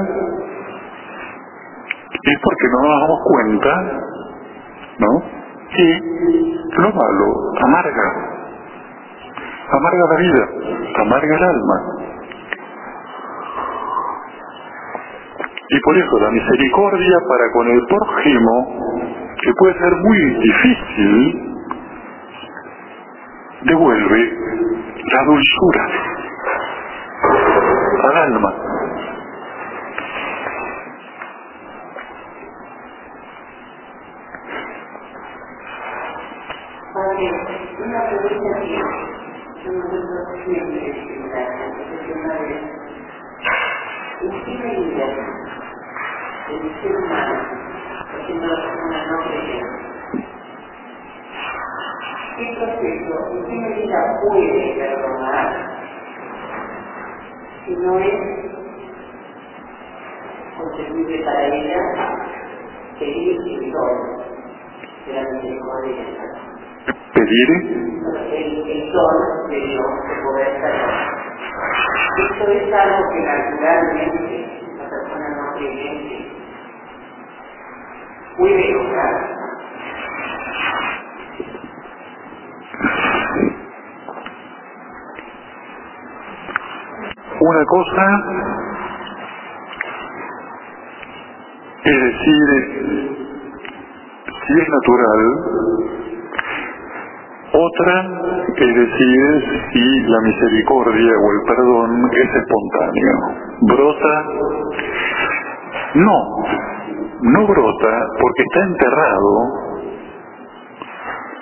es 2.22 2.38
porque 2.42 2.66
no 2.72 2.88
nos 2.88 3.00
damos 3.00 3.20
cuenta, 3.24 3.82
¿no? 4.98 5.22
Que 5.74 6.00
lo 6.80 6.92
malo 6.92 7.26
amarga, 7.66 8.08
amarga 9.72 10.04
la 10.10 10.16
vida, 10.20 10.48
amarga 11.02 11.36
el 11.36 11.44
alma. 11.44 11.93
Y 15.74 15.80
por 15.80 15.98
eso 15.98 16.18
la 16.20 16.30
misericordia 16.30 17.18
para 17.28 17.50
con 17.52 17.66
el 17.66 17.80
prójimo 17.88 19.04
que 19.42 19.52
puede 19.58 19.74
ser 19.76 19.92
muy 20.04 20.18
difícil, 20.36 21.56
devuelve 23.62 24.38
la 25.12 25.24
dulzura 25.24 25.86
al 28.04 28.16
alma. 28.18 28.54
una 37.84 38.00
pregunta 38.08 38.60
que 38.60 38.78
yo 39.64 39.72
nosotros 39.72 40.44
siempre 40.44 40.90
en 40.90 41.30
la 41.30 41.42
profesional 41.74 42.38
¿en 44.22 44.44
qué 44.44 44.52
medida 44.62 45.34
el 46.50 46.82
ser 46.82 46.96
humano, 46.96 47.40
haciendo 48.12 48.46
la 48.46 48.54
persona 48.54 49.06
no 49.06 49.18
creyente, 49.24 50.26
qué 52.36 52.56
proceso, 52.56 53.14
en 53.32 53.44
qué 53.44 53.56
medida 53.56 53.98
puede 54.22 54.74
perdonar 54.78 55.48
si 57.64 57.76
no 57.76 57.98
es 57.98 58.14
concebible 60.58 61.24
para 61.24 61.46
ella 61.46 61.78
pedir 62.98 63.38
el 63.40 63.72
don 63.72 63.96
de 65.06 65.12
la 65.12 65.22
misericordia 65.32 66.04
pedir 67.14 67.50
el, 68.32 68.70
el 68.70 68.92
don 68.92 69.50
de 69.50 69.56
Dios 69.56 69.86
de 70.08 70.22
poder 70.22 70.60
perdonar. 70.60 71.24
Esto 72.16 72.48
es 72.48 72.72
algo 72.72 73.10
que 73.10 73.20
naturalmente 73.20 74.62
la 74.76 74.88
persona 74.88 75.28
no 75.36 75.54
creyente 75.56 76.34
puede 78.36 78.72
lograr. 78.72 79.34
una 87.40 87.64
cosa 87.66 88.04
es 91.84 92.00
decir 92.00 92.46
si 94.46 94.60
es 94.60 94.68
natural 94.68 95.20
otra 97.52 97.94
es 98.56 98.74
decir 98.74 99.62
si 99.72 100.03
la 100.14 100.20
misericordia 100.20 101.12
o 101.18 101.32
el 101.32 101.40
perdón 101.46 102.10
es 102.12 102.30
espontáneo. 102.36 103.16
Brota, 103.62 104.14
no, 105.94 106.18
no 107.22 107.46
brota 107.46 108.06
porque 108.20 108.42
está 108.42 108.60
enterrado 108.64 109.32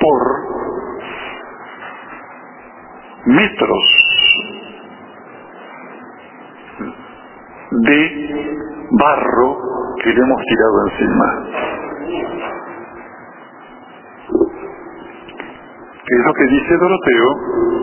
por 0.00 0.20
metros 3.26 3.84
de 7.70 7.98
barro 8.98 9.58
que 10.02 10.10
le 10.10 10.20
hemos 10.20 10.42
tirado 10.42 10.86
encima. 10.86 11.82
es 16.12 16.26
lo 16.26 16.34
que 16.34 16.44
dice 16.44 16.76
Doroteo 16.76 17.81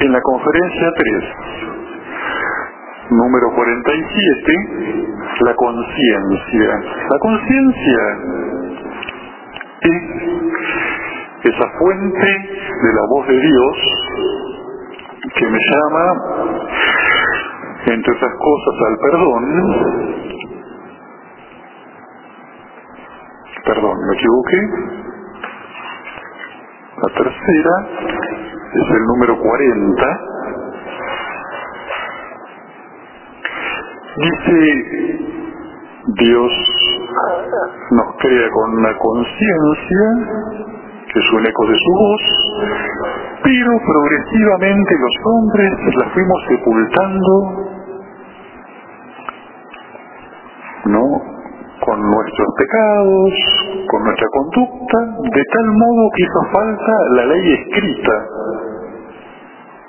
en 0.00 0.12
la 0.12 0.20
conferencia 0.20 0.92
3, 0.96 1.24
número 3.10 3.52
47, 3.54 4.52
la 5.40 5.54
conciencia. 5.54 6.80
La 7.10 7.18
conciencia 7.18 8.02
es 9.80 10.02
esa 11.44 11.68
fuente 11.78 12.26
de 12.26 12.92
la 12.94 13.06
voz 13.08 13.26
de 13.26 13.40
Dios 13.40 13.76
que 15.34 15.46
me 15.46 15.58
llama, 15.58 16.04
entre 17.86 18.12
otras 18.12 18.32
cosas, 18.38 18.74
al 18.86 18.96
perdón, 19.10 19.44
perdón, 23.64 23.98
me 24.08 24.14
equivoqué. 24.14 24.60
La 27.00 27.14
tercera 27.14 27.74
es 28.80 28.90
el 28.90 29.04
número 29.06 29.38
40. 29.38 30.20
Dice, 34.16 34.58
Dios 36.06 36.52
nos 37.90 38.16
crea 38.18 38.50
con 38.50 38.78
una 38.78 38.96
conciencia, 38.98 40.04
que 41.12 41.18
es 41.18 41.32
un 41.32 41.46
eco 41.46 41.66
de 41.66 41.74
su 41.74 41.92
voz, 41.92 42.22
pero 43.42 43.70
progresivamente 43.86 44.94
los 45.00 45.16
hombres 45.24 45.72
la 45.96 46.08
fuimos 46.10 46.44
sepultando, 46.48 47.32
¿no? 50.86 51.38
con 51.80 52.00
nuestros 52.00 52.48
pecados, 52.58 53.32
con 53.88 54.04
nuestra 54.04 54.26
conducta, 54.32 54.98
de 55.22 55.42
tal 55.52 55.66
modo 55.66 56.10
que 56.14 56.22
hizo 56.24 56.40
falta 56.52 56.92
la 57.14 57.24
ley 57.26 57.52
escrita 57.54 58.37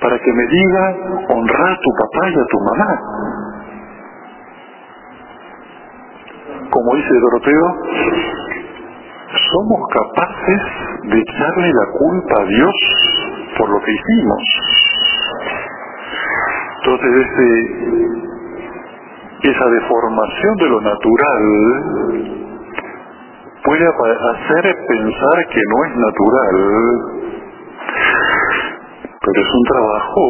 para 0.09 0.23
que 0.23 0.33
me 0.33 0.47
diga 0.47 0.95
honrar 1.29 1.71
a 1.71 1.77
tu 1.77 1.91
papá 1.99 2.29
y 2.29 2.33
a 2.33 2.45
tu 2.49 2.59
mamá. 2.61 2.91
Como 6.71 6.95
dice 6.95 7.13
Doroteo, 7.21 7.67
somos 9.51 9.79
capaces 9.93 10.61
de 11.03 11.19
echarle 11.19 11.71
la 11.73 11.85
culpa 11.91 12.41
a 12.41 12.45
Dios 12.45 12.75
por 13.55 13.69
lo 13.69 13.79
que 13.81 13.91
hicimos. 13.91 14.43
Entonces 16.77 17.27
esa 19.43 19.65
deformación 19.69 20.55
de 20.57 20.69
lo 20.69 20.81
natural 20.81 21.43
puede 23.63 23.85
hacer 23.87 24.75
pensar 24.87 25.47
que 25.51 25.61
no 25.69 25.85
es 25.85 25.95
natural, 25.97 27.18
pero 29.29 29.45
es 29.45 29.53
un 29.53 29.63
trabajo 29.63 30.21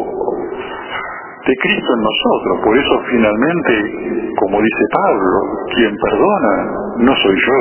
de 1.46 1.54
Cristo 1.56 1.90
en 1.94 2.02
nosotros. 2.02 2.60
Por 2.64 2.76
eso 2.76 3.00
finalmente, 3.10 3.72
como 4.38 4.60
dice 4.60 4.84
Pablo, 4.92 5.40
quien 5.74 5.96
perdona 5.96 6.54
no 6.98 7.16
soy 7.16 7.36
yo, 7.36 7.60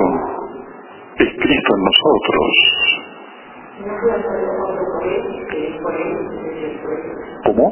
es 1.15 1.29
Cristo 1.39 1.75
en 1.75 1.83
nosotros. 1.87 2.51
¿Cómo? 7.45 7.65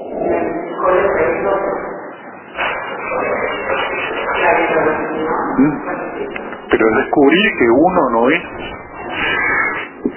Pero 6.69 6.85
descubrí 6.97 7.43
que 7.59 7.67
uno 7.69 8.09
no 8.11 8.29
es 8.29 8.41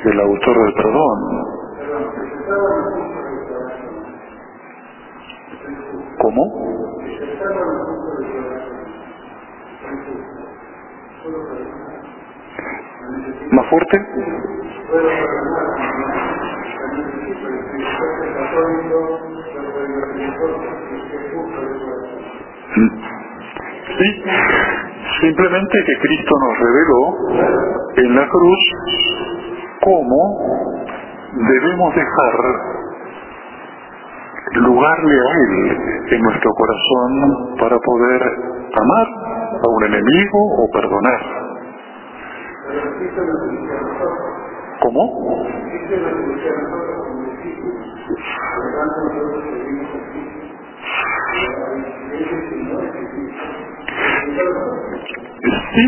el 0.04 0.20
autor 0.20 0.56
del 0.64 0.74
perdón. 0.74 1.59
¿Cómo? 6.30 6.44
¿Más 13.50 13.66
fuerte? 13.68 13.98
Sí, 23.98 24.22
simplemente 25.20 25.78
que 25.84 25.98
Cristo 25.98 26.34
nos 26.40 26.58
reveló 26.60 27.02
en 27.96 28.14
la 28.14 28.28
cruz 28.28 28.58
cómo 29.80 30.38
debemos 31.32 31.94
dejar 31.96 32.79
lugarle 34.52 35.14
a 35.14 35.32
Él 35.32 35.52
en 36.10 36.22
nuestro 36.22 36.50
corazón 36.52 37.56
para 37.58 37.78
poder 37.78 38.22
amar 38.22 39.06
a 39.62 39.68
un 39.68 39.84
enemigo 39.84 40.38
o 40.58 40.68
perdonar. 40.72 41.20
¿Cómo? 44.80 45.46
Sí, 55.74 55.86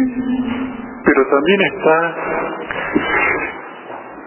pero 1.05 1.21
también 1.31 1.61
está 1.75 2.15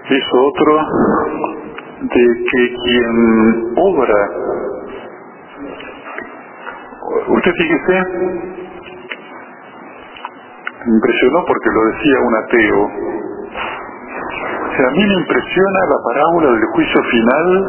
eso 0.10 0.38
otro 0.38 1.65
de 2.02 2.44
que 2.52 2.76
quien 2.84 3.74
obra, 3.78 4.30
usted 7.28 7.52
fíjese 7.58 7.94
Me 10.86 10.94
impresionó 10.96 11.46
porque 11.48 11.70
lo 11.74 11.86
decía 11.86 12.20
un 12.22 12.36
ateo. 12.36 12.82
O 14.66 14.78
a 14.88 14.92
mí 14.92 15.04
me 15.08 15.14
impresiona 15.22 15.80
la 15.90 15.98
parábola 16.06 16.52
del 16.52 16.66
juicio 16.76 17.04
final 17.04 17.66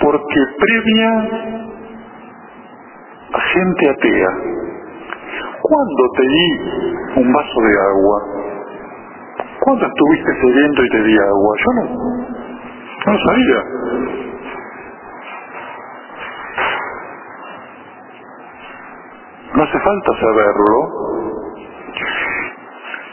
porque 0.00 0.40
previa 0.58 1.10
a 3.34 3.40
gente 3.40 3.90
atea. 3.90 4.30
¿Cuándo 5.60 6.02
te 6.16 6.22
di 6.22 6.46
un 7.16 7.32
vaso 7.32 7.60
de 7.60 7.74
agua? 7.80 8.22
¿Cuándo 9.60 9.86
estuviste 9.86 10.40
sediento 10.40 10.84
y 10.84 10.88
te 10.88 11.02
di 11.02 11.18
agua? 11.18 11.56
Yo 11.58 11.72
no, 11.74 12.37
no 13.08 13.18
sabía. 13.18 13.64
No 19.54 19.62
hace 19.62 19.78
falta 19.80 20.20
saberlo, 20.20 20.78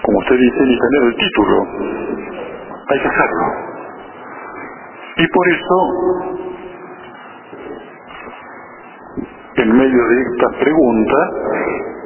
como 0.04 0.18
usted 0.20 0.36
dice, 0.38 0.60
ni 0.64 0.80
tener 0.80 1.04
el 1.04 1.16
título. 1.16 1.68
Hay 2.88 3.00
que 3.00 3.08
hacerlo. 3.08 3.46
Y 5.18 5.28
por 5.28 5.48
eso 5.48 6.36
en 9.56 9.78
medio 9.78 10.08
de 10.08 10.22
esta 10.22 10.50
pregunta 10.60 11.30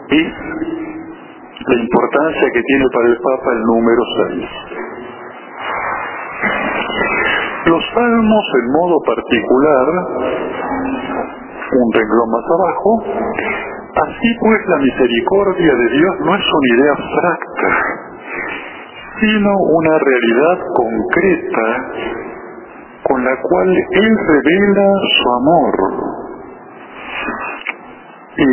es 0.09 0.33
la 1.67 1.75
importancia 1.75 2.47
que 2.53 2.61
tiene 2.61 2.85
para 2.93 3.07
el 3.09 3.17
Papa 3.17 3.51
el 3.53 3.61
número 3.63 4.01
6. 4.29 4.49
Los 7.65 7.83
salmos 8.00 8.45
en 8.56 8.72
modo 8.72 8.95
particular, 9.04 9.88
un 11.70 11.88
renglón 11.93 12.30
más 12.32 12.45
abajo, 12.47 13.04
así 14.08 14.30
pues 14.39 14.60
la 14.68 14.78
misericordia 14.78 15.74
de 15.76 15.88
Dios 15.97 16.16
no 16.24 16.36
es 16.36 16.45
una 16.47 16.70
idea 16.80 16.91
abstracta, 16.95 17.70
sino 19.20 19.52
una 19.52 20.00
realidad 20.00 20.58
concreta 20.76 21.68
con 23.04 23.24
la 23.24 23.36
cual 23.41 23.68
Él 23.68 24.18
revela 24.28 24.88
su 25.20 25.30
amor 25.36 25.76
y 28.38 28.45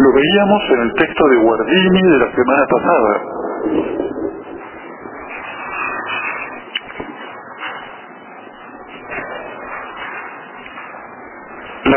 lo 0.00 0.12
veíamos 0.12 0.62
en 0.70 0.80
el 0.80 0.94
texto 0.94 1.28
de 1.28 1.36
Guardini 1.36 2.02
de 2.02 2.18
la 2.18 2.30
semana 2.32 2.66
pasada. 2.70 3.20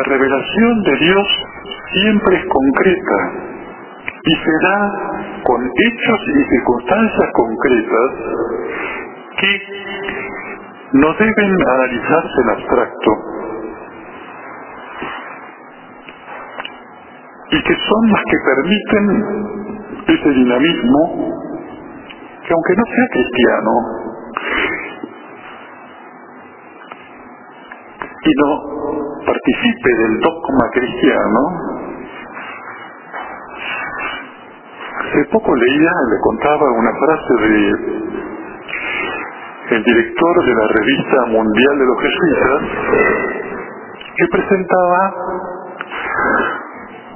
Revelación 0.09 0.81
de 0.83 0.95
Dios 0.97 1.27
siempre 1.93 2.37
es 2.37 2.45
concreta 2.45 3.19
y 4.23 4.35
se 4.35 4.51
da 4.63 4.77
con 5.43 5.63
hechos 5.63 6.19
y 6.27 6.43
circunstancias 6.49 7.29
concretas 7.33 8.11
que 9.39 9.51
no 10.93 11.13
deben 11.13 11.57
analizarse 11.69 12.41
en 12.43 12.49
abstracto, 12.49 13.11
y 17.51 17.63
que 17.63 17.75
son 17.75 18.11
las 18.11 18.23
que 18.23 18.37
permiten 18.45 19.05
ese 20.07 20.29
dinamismo 20.29 21.01
que 22.45 22.53
aunque 22.53 22.73
no 22.77 22.83
sea 22.85 23.07
cristiano 23.11 23.71
y 28.23 28.31
no 28.37 28.78
participe 29.29 29.89
del 29.95 30.19
dogma 30.21 30.65
cristiano, 30.73 31.39
hace 34.99 35.25
poco 35.31 35.55
leía, 35.55 35.91
le 36.09 36.19
contaba 36.21 36.71
una 36.71 36.91
frase 36.97 37.33
de 37.47 37.59
el 39.69 39.83
director 39.83 40.45
de 40.45 40.53
la 40.55 40.67
revista 40.67 41.25
mundial 41.27 41.77
de 41.77 41.85
los 41.85 42.01
jesuitas 42.01 42.61
que 44.17 44.25
presentaba 44.31 45.13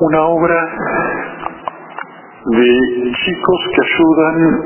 una 0.01 0.22
obra 0.22 0.70
de 2.45 3.11
chicos 3.26 3.59
que 3.74 3.82
ayudan 3.82 4.61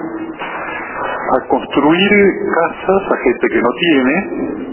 a 1.31 1.47
construir 1.47 2.11
casas 2.59 3.03
a 3.09 3.17
gente 3.23 3.47
que 3.47 3.61
no 3.61 3.69
tiene 3.79 4.66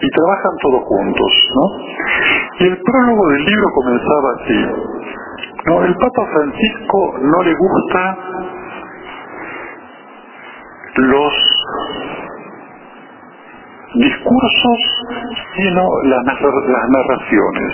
y 0.00 0.10
trabajan 0.10 0.52
todos 0.62 0.82
juntos, 0.84 1.32
¿no? 1.54 1.64
Y 2.60 2.64
el 2.68 2.82
prólogo 2.82 3.28
del 3.28 3.44
libro 3.44 3.66
comenzaba 3.74 4.32
así. 4.40 4.66
No, 5.66 5.84
el 5.84 5.94
Papa 5.96 6.26
Francisco 6.32 7.14
no 7.20 7.42
le 7.42 7.54
gusta 7.54 8.18
los 10.96 11.32
discursos, 13.94 14.78
sino 15.56 15.82
las, 16.04 16.24
narraciones. 16.24 17.72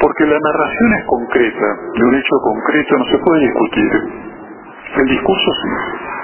Porque 0.00 0.24
la 0.26 0.38
narración 0.38 0.92
es 0.98 1.04
concreta, 1.06 1.66
de 1.94 2.04
un 2.04 2.14
hecho 2.14 2.36
concreto 2.42 2.98
no 2.98 3.04
se 3.04 3.18
puede 3.18 3.40
discutir. 3.42 3.92
El 4.96 5.08
discurso 5.08 5.50
sí. 5.62 6.17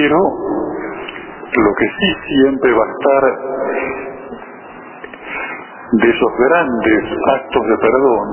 Pero 0.00 0.16
lo 0.16 1.74
que 1.74 1.86
sí 1.98 2.08
siempre 2.26 2.72
va 2.72 2.84
a 2.84 2.90
estar 2.90 3.22
de 5.92 6.08
esos 6.08 6.32
grandes 6.38 7.04
actos 7.34 7.62
de 7.66 7.76
perdón 7.76 8.28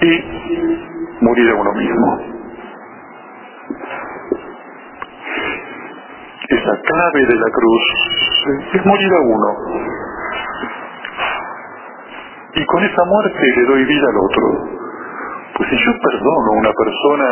y 0.00 1.24
morir 1.24 1.50
a 1.50 1.54
uno 1.54 1.72
mismo. 1.74 2.18
Esa 6.48 6.80
clave 6.80 7.26
de 7.28 7.36
la 7.36 7.50
cruz 7.52 7.82
es 8.74 8.84
morir 8.84 9.12
a 9.12 9.20
uno. 9.20 9.48
Y 12.54 12.66
con 12.66 12.82
esa 12.82 13.04
muerte 13.04 13.54
le 13.58 13.64
doy 13.64 13.84
vida 13.84 14.08
al 14.08 14.16
otro. 14.16 14.85
Pues 15.56 15.70
si 15.70 15.76
yo 15.76 15.92
perdono 16.02 16.48
a 16.52 16.58
una 16.58 16.72
persona, 16.72 17.26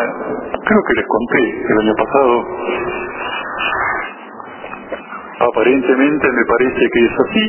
creo 0.64 0.82
que 0.86 0.94
les 0.96 1.06
conté 1.06 1.42
el 1.68 1.78
año 1.78 1.94
pasado, 1.94 2.34
aparentemente 5.40 6.32
me 6.32 6.44
parece 6.46 6.82
que 6.92 7.00
es 7.04 7.14
así, 7.20 7.44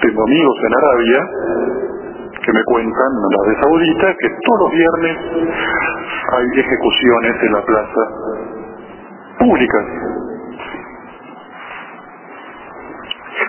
tengo 0.00 0.22
amigos 0.22 0.56
en 0.62 0.72
Arabia 0.74 1.20
que 2.44 2.52
me 2.52 2.64
cuentan, 2.64 3.10
en 3.18 3.32
Arabia 3.34 3.60
Saudita, 3.62 4.14
que 4.14 4.28
todos 4.46 4.60
los 4.60 4.72
viernes 4.72 5.16
hay 6.30 6.46
ejecuciones 6.60 7.34
en 7.42 7.52
la 7.52 7.62
plaza 7.62 8.02
públicas. 9.38 9.84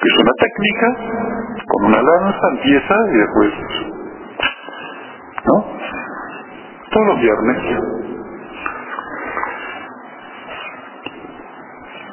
Es 0.02 0.16
una 0.22 0.32
técnica, 0.60 0.96
con 1.68 1.86
una 1.86 2.02
lanza 2.02 2.50
empieza 2.52 2.96
y 3.08 3.18
después, 3.18 3.54
¿no? 5.46 5.66
Todos 6.92 7.08
los 7.08 7.20
viernes. 7.20 7.58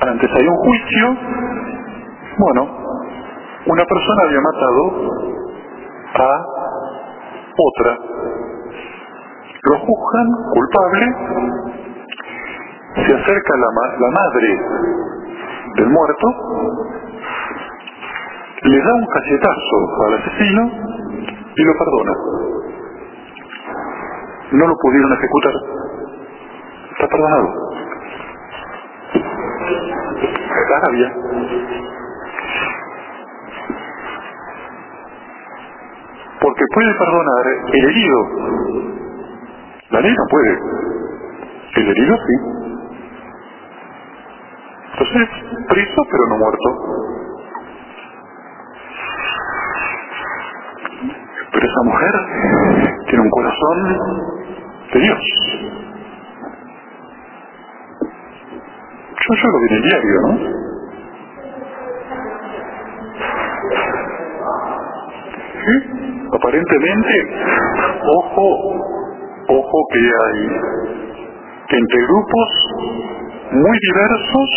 Antes 0.00 0.30
hay 0.30 0.46
un 0.46 0.56
juicio, 0.56 1.16
bueno, 2.38 2.68
una 3.66 3.84
persona 3.84 4.22
había 4.26 4.40
matado 4.40 4.82
a 6.14 6.46
otra. 7.58 7.98
Lo 9.62 9.78
juzgan 9.78 10.26
culpable, 10.52 11.06
se 12.94 13.14
acerca 13.14 13.56
la, 13.56 13.98
la 13.98 14.10
madre 14.10 14.60
del 15.76 15.88
muerto, 15.88 16.28
le 18.62 18.82
da 18.82 18.94
un 18.94 19.06
cachetazo 19.06 20.04
al 20.06 20.14
asesino 20.14 20.70
y 21.56 21.62
lo 21.62 21.72
perdona. 21.78 22.12
No 24.52 24.66
lo 24.66 24.74
pudieron 24.76 25.12
ejecutar. 25.12 25.54
Está 26.92 27.08
perdonado. 27.08 27.48
Arabia. 30.76 31.12
porque 36.46 36.64
puede 36.72 36.94
perdonar 36.94 37.46
el 37.72 37.84
herido. 37.86 38.18
La 39.90 40.00
ley 40.00 40.14
no 40.14 40.24
puede. 40.30 40.58
El 41.74 41.88
herido 41.88 42.16
sí. 42.16 42.34
Entonces, 44.92 45.28
preso 45.68 46.02
pero 46.10 46.26
no 46.28 46.38
muerto. 46.38 47.15
Pero 51.56 51.68
esa 51.72 51.82
mujer 51.84 52.14
tiene 53.08 53.22
un 53.24 53.30
corazón 53.30 53.76
de 54.92 55.00
Dios. 55.00 55.22
Yo, 59.22 59.34
yo 59.34 59.48
lo 59.48 59.58
vi 59.58 59.66
en 59.66 59.74
el 59.76 59.82
diario, 59.82 60.20
¿no? 60.20 60.32
¿Sí? 65.64 65.74
Aparentemente, 66.30 67.14
ojo, 68.18 68.46
ojo 69.48 69.78
que 69.92 70.00
hay 70.00 70.40
entre 71.70 72.02
grupos 72.06 72.48
muy 73.52 73.78
diversos, 73.80 74.48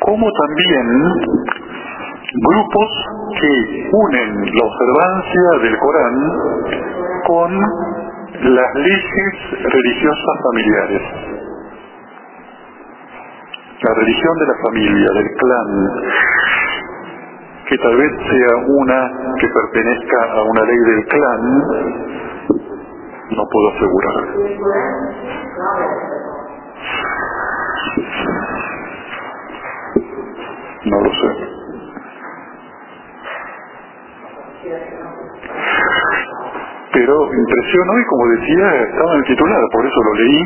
como 0.00 0.32
también 0.32 0.86
grupos 2.40 3.15
que 3.40 3.88
unen 3.92 4.44
la 4.54 4.64
observancia 4.64 5.50
del 5.62 5.78
Corán 5.78 6.16
con 7.26 7.60
las 8.54 8.74
leyes 8.74 9.34
religiosas 9.62 10.36
familiares. 10.42 11.02
La 13.82 13.94
religión 13.94 14.38
de 14.38 14.46
la 14.46 14.54
familia, 14.64 15.08
del 15.14 15.30
clan, 15.36 15.70
que 17.68 17.78
tal 17.78 17.96
vez 17.96 18.12
sea 18.30 18.56
una 18.68 19.12
que 19.38 19.48
pertenezca 19.48 20.32
a 20.32 20.42
una 20.42 20.62
ley 20.62 20.78
del 20.78 21.06
clan, 21.06 21.42
no 23.30 23.44
puedo 23.50 23.68
asegurar. 23.74 24.16
No 30.84 31.00
lo 31.00 31.10
sé. 31.10 31.55
Pero 36.92 37.34
impresionó 37.34 37.98
y 37.98 38.04
como 38.06 38.26
decía, 38.28 38.82
estaba 38.82 39.12
en 39.12 39.18
el 39.18 39.24
titular, 39.24 39.60
por 39.72 39.86
eso 39.86 40.00
lo 40.02 40.14
leí, 40.14 40.42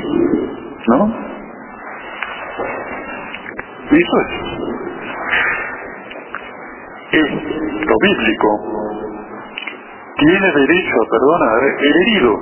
¿no? 0.89 1.01
Y 3.91 3.97
eso 3.97 4.21
es. 4.21 4.29
Es 7.13 7.29
lo 7.87 7.97
bíblico. 8.03 8.49
Tiene 10.19 10.53
derecho 10.53 10.95
a 10.95 11.11
perdonar 11.11 11.61
el 11.79 11.95
herido. 12.01 12.33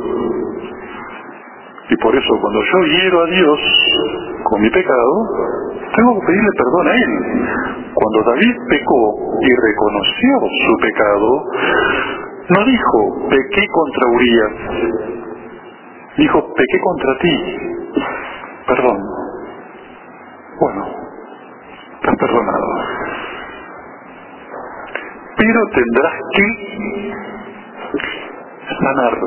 Y 1.90 1.96
por 1.96 2.14
eso 2.14 2.38
cuando 2.40 2.60
yo 2.60 2.78
hiero 2.86 3.22
a 3.22 3.26
Dios 3.26 3.60
con 4.44 4.60
mi 4.60 4.70
pecado, 4.70 5.28
tengo 5.96 6.20
que 6.20 6.26
pedirle 6.26 6.48
perdón 6.56 6.88
a 6.88 6.94
Él. 6.94 7.67
Cuando 7.94 8.30
David 8.30 8.56
pecó 8.68 9.02
y 9.40 9.48
reconoció 9.48 10.30
su 10.66 10.76
pecado, 10.80 11.28
no 12.50 12.64
dijo, 12.64 13.28
pequé 13.28 13.66
contra 13.72 14.06
Urias. 14.14 14.52
Dijo, 16.16 16.54
pequé 16.54 16.80
contra 16.82 17.18
ti. 17.18 17.56
Perdón. 18.66 18.98
Bueno, 20.60 20.86
estás 21.94 22.16
perdonado. 22.18 22.68
Pero 25.36 25.60
tendrás 25.72 26.14
que 26.34 26.46
sanar. 28.80 29.18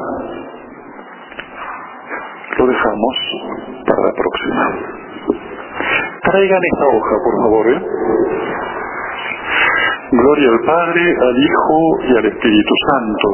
Lo 2.57 2.67
dejamos 2.67 3.15
para 3.87 4.01
la 4.07 4.13
próxima. 4.13 5.10
Traigan 6.23 6.61
esta 6.73 6.85
hoja, 6.87 7.15
por 7.23 7.35
favor, 7.43 7.69
¿eh? 7.71 7.81
Gloria 10.11 10.49
al 10.49 10.59
Padre, 10.65 11.01
al 11.01 11.37
Hijo 11.37 11.77
y 12.03 12.17
al 12.17 12.25
Espíritu 12.25 12.73
Santo. 12.87 13.27